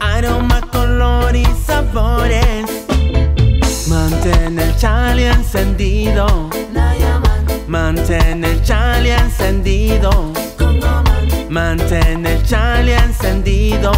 Aroma, 0.00 0.60
color 0.70 1.34
y 1.34 1.46
sabores. 1.66 2.66
Mantén 3.88 4.58
el 4.58 4.76
chale 4.76 5.28
encendido. 5.28 6.50
Mantén 7.66 8.44
el 8.44 8.62
chale 8.62 9.14
encendido. 9.14 10.10
Mantén 11.48 12.26
el 12.26 12.42
chale 12.44 12.94
encendido. 12.94 13.92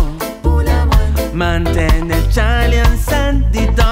Mantén 1.33 2.13
el 2.13 2.29
chale 2.31 2.79
encendido. 2.79 3.85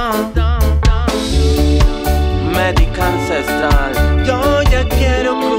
Médica 2.54 3.08
ancestral. 3.08 4.24
Yo 4.24 4.62
ya 4.70 4.88
quiero 4.88 5.51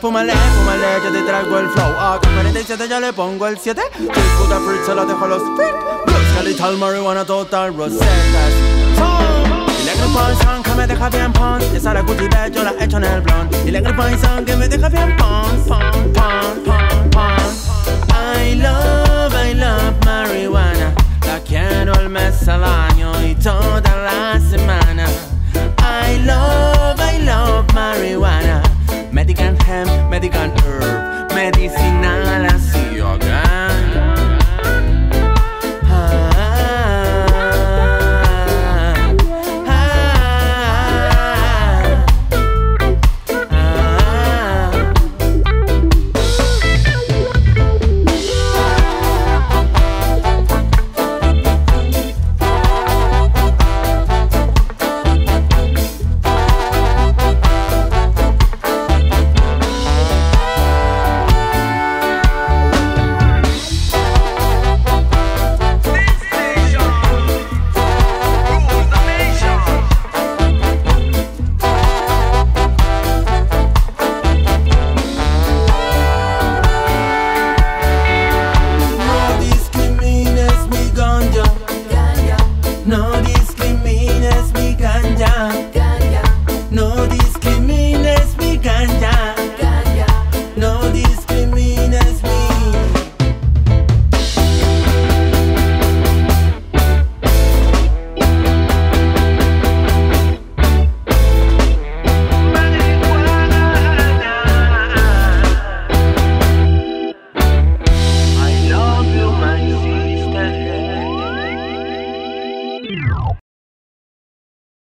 Fúmale, 0.00 0.32
fúmale, 0.32 0.86
ya 1.04 1.12
te 1.12 1.22
traigo 1.22 1.58
el 1.58 1.68
flow. 1.70 1.92
A 1.98 2.18
47 2.20 2.88
ya 2.88 3.00
le 3.00 3.12
pongo 3.12 3.46
el 3.46 3.58
7. 3.58 3.80
Disputa 3.98 4.60
fruit, 4.60 4.82
se 4.84 4.94
lo 4.94 5.06
dejo 5.06 5.24
a 5.24 5.28
los 5.28 5.42
freak. 5.56 5.74
Blue 6.06 6.16
skeletal, 6.32 6.76
marihuana 6.76 7.24
total, 7.24 7.76
rosetas. 7.76 8.52
Electro 9.82 10.08
Poison 10.08 10.62
que 10.62 10.74
me 10.74 10.86
deja 10.86 11.08
bien 11.08 11.32
pon. 11.32 11.62
Esa 11.74 11.94
la 11.94 12.02
Gucci 12.02 12.28
yo 12.52 12.64
la 12.64 12.74
echo 12.80 12.96
en 12.96 13.04
el 13.04 13.20
blond. 13.20 13.54
Electro 13.66 13.96
Poison 13.96 14.44
que 14.44 14.56
me 14.56 14.68
deja 14.68 14.88
bien 14.88 15.16
pon, 15.16 15.64
pon, 15.68 16.12
pon, 16.12 16.62
pon, 16.64 17.10
pon. 17.10 18.08
I 18.10 18.54
love, 18.54 19.34
I 19.34 19.54
love 19.54 19.94
marihuana. 20.04 20.92
La 21.26 21.40
quiero 21.40 21.94
el 21.94 22.08
mes 22.08 22.48
al 22.48 22.64
año 22.64 23.12
y 23.24 23.34
toda 23.36 23.98
love, 26.28 27.00
I 27.00 27.16
love 27.18 27.66
marijuana. 27.68 28.58
Medical 29.12 29.54
hemp, 29.64 29.90
medical 30.10 30.50
herb, 30.62 31.30
medicinal 31.32 32.44
as 32.52 32.66
yoga. 32.94 33.47